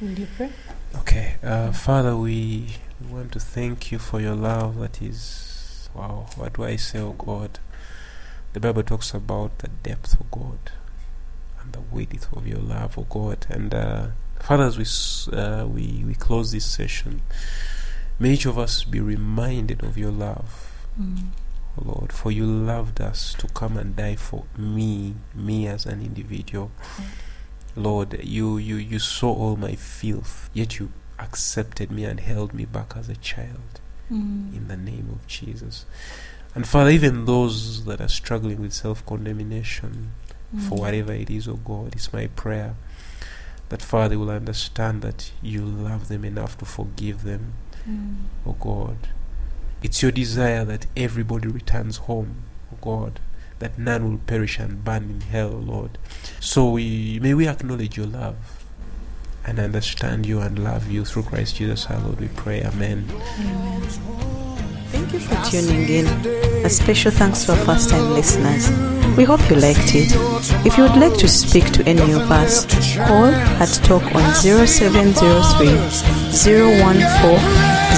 Will 0.01 0.19
you 0.19 0.27
pray? 0.37 0.51
Okay, 0.95 1.35
uh, 1.43 1.71
Father, 1.71 2.15
we 2.17 2.75
want 3.09 3.31
to 3.31 3.39
thank 3.39 3.91
you 3.91 3.99
for 3.99 4.19
your 4.19 4.35
love 4.35 4.77
that 4.79 5.01
is, 5.01 5.89
wow, 5.93 6.25
what 6.35 6.53
do 6.53 6.65
I 6.65 6.75
say, 6.75 6.99
oh 6.99 7.13
God? 7.13 7.59
The 8.53 8.59
Bible 8.59 8.83
talks 8.83 9.13
about 9.13 9.59
the 9.59 9.69
depth 9.83 10.19
of 10.19 10.29
God 10.31 10.59
and 11.65 11.73
the 11.73 11.81
weight 11.95 12.27
of 12.33 12.47
your 12.47 12.59
love, 12.59 12.97
oh 12.97 13.05
God. 13.09 13.45
And 13.49 13.73
uh, 13.73 14.07
Father, 14.39 14.63
as 14.65 14.77
we, 14.77 14.85
uh, 15.37 15.65
we, 15.65 16.03
we 16.05 16.13
close 16.15 16.51
this 16.51 16.65
session, 16.65 17.21
may 18.19 18.33
each 18.33 18.45
of 18.45 18.57
us 18.57 18.83
be 18.83 18.99
reminded 18.99 19.83
of 19.83 19.97
your 19.97 20.11
love, 20.11 20.71
Mm. 20.99 21.27
Lord, 21.83 22.13
for 22.13 22.31
you 22.31 22.45
loved 22.45 23.01
us 23.01 23.33
to 23.33 23.47
come 23.49 23.75
and 23.75 23.97
die 23.97 24.15
for 24.15 24.45
me, 24.57 25.15
me 25.33 25.67
as 25.67 25.85
an 25.85 25.99
individual. 26.01 26.71
Lord, 27.75 28.17
you, 28.23 28.57
you, 28.57 28.77
you 28.77 28.97
saw 28.99 29.33
all 29.33 29.57
my 29.57 29.75
filth, 29.75 30.49
yet 30.53 30.79
you 30.79 30.93
accepted 31.19 31.91
me 31.91 32.05
and 32.05 32.21
held 32.21 32.53
me 32.53 32.63
back 32.63 32.93
as 32.95 33.09
a 33.09 33.15
child 33.17 33.81
Mm. 34.09 34.55
in 34.55 34.67
the 34.69 34.77
name 34.77 35.09
of 35.11 35.25
Jesus. 35.27 35.85
And 36.53 36.65
Father, 36.67 36.91
even 36.91 37.25
those 37.25 37.83
that 37.85 37.99
are 37.99 38.07
struggling 38.07 38.61
with 38.61 38.71
self 38.71 39.03
condemnation, 39.05 40.11
for 40.51 40.75
Mm. 40.77 40.79
whatever 40.79 41.13
it 41.13 41.29
is, 41.29 41.47
oh 41.47 41.55
God, 41.55 41.95
it's 41.95 42.11
my 42.13 42.27
prayer 42.27 42.75
that 43.69 43.81
Father 43.81 44.17
will 44.19 44.29
understand 44.29 45.01
that 45.01 45.31
you 45.41 45.65
love 45.65 46.07
them 46.07 46.23
enough 46.23 46.57
to 46.59 46.65
forgive 46.65 47.23
them, 47.23 47.53
Mm. 47.89 48.15
oh 48.45 48.53
God. 48.59 48.97
It's 49.83 50.01
your 50.01 50.11
desire 50.11 50.63
that 50.65 50.85
everybody 50.95 51.47
returns 51.47 51.97
home, 51.97 52.43
oh 52.73 52.77
God, 52.81 53.19
that 53.59 53.77
none 53.77 54.09
will 54.09 54.17
perish 54.19 54.59
and 54.59 54.83
burn 54.83 55.03
in 55.03 55.21
hell, 55.21 55.49
Lord. 55.49 55.97
So 56.39 56.69
we 56.71 57.19
may 57.21 57.33
we 57.33 57.47
acknowledge 57.47 57.97
your 57.97 58.07
love 58.07 58.35
and 59.45 59.59
understand 59.59 60.25
you 60.25 60.39
and 60.41 60.57
love 60.63 60.89
you 60.89 61.05
through 61.05 61.23
Christ 61.23 61.57
Jesus 61.57 61.85
our 61.87 61.99
Lord. 61.99 62.19
We 62.19 62.29
pray, 62.29 62.63
Amen. 62.63 63.05
Thank 65.05 65.21
you 65.21 65.29
for 65.29 65.37
tuning 65.51 65.85
in. 65.87 66.07
A 66.65 66.69
special 66.69 67.11
thanks 67.11 67.43
to 67.45 67.51
our 67.51 67.59
first 67.63 67.91
time 67.91 68.13
listeners. 68.13 68.71
We 69.15 69.23
hope 69.23 69.47
you 69.51 69.55
liked 69.55 69.93
it. 69.93 70.11
If 70.65 70.77
you 70.77 70.83
would 70.83 70.97
like 70.97 71.15
to 71.19 71.27
speak 71.27 71.69
to 71.73 71.83
any 71.87 72.11
of 72.13 72.31
us, 72.31 72.65
call 72.97 73.25
at 73.61 73.69
talk 73.83 74.01
on 74.15 74.33
0703 74.33 75.67
014 76.33 77.37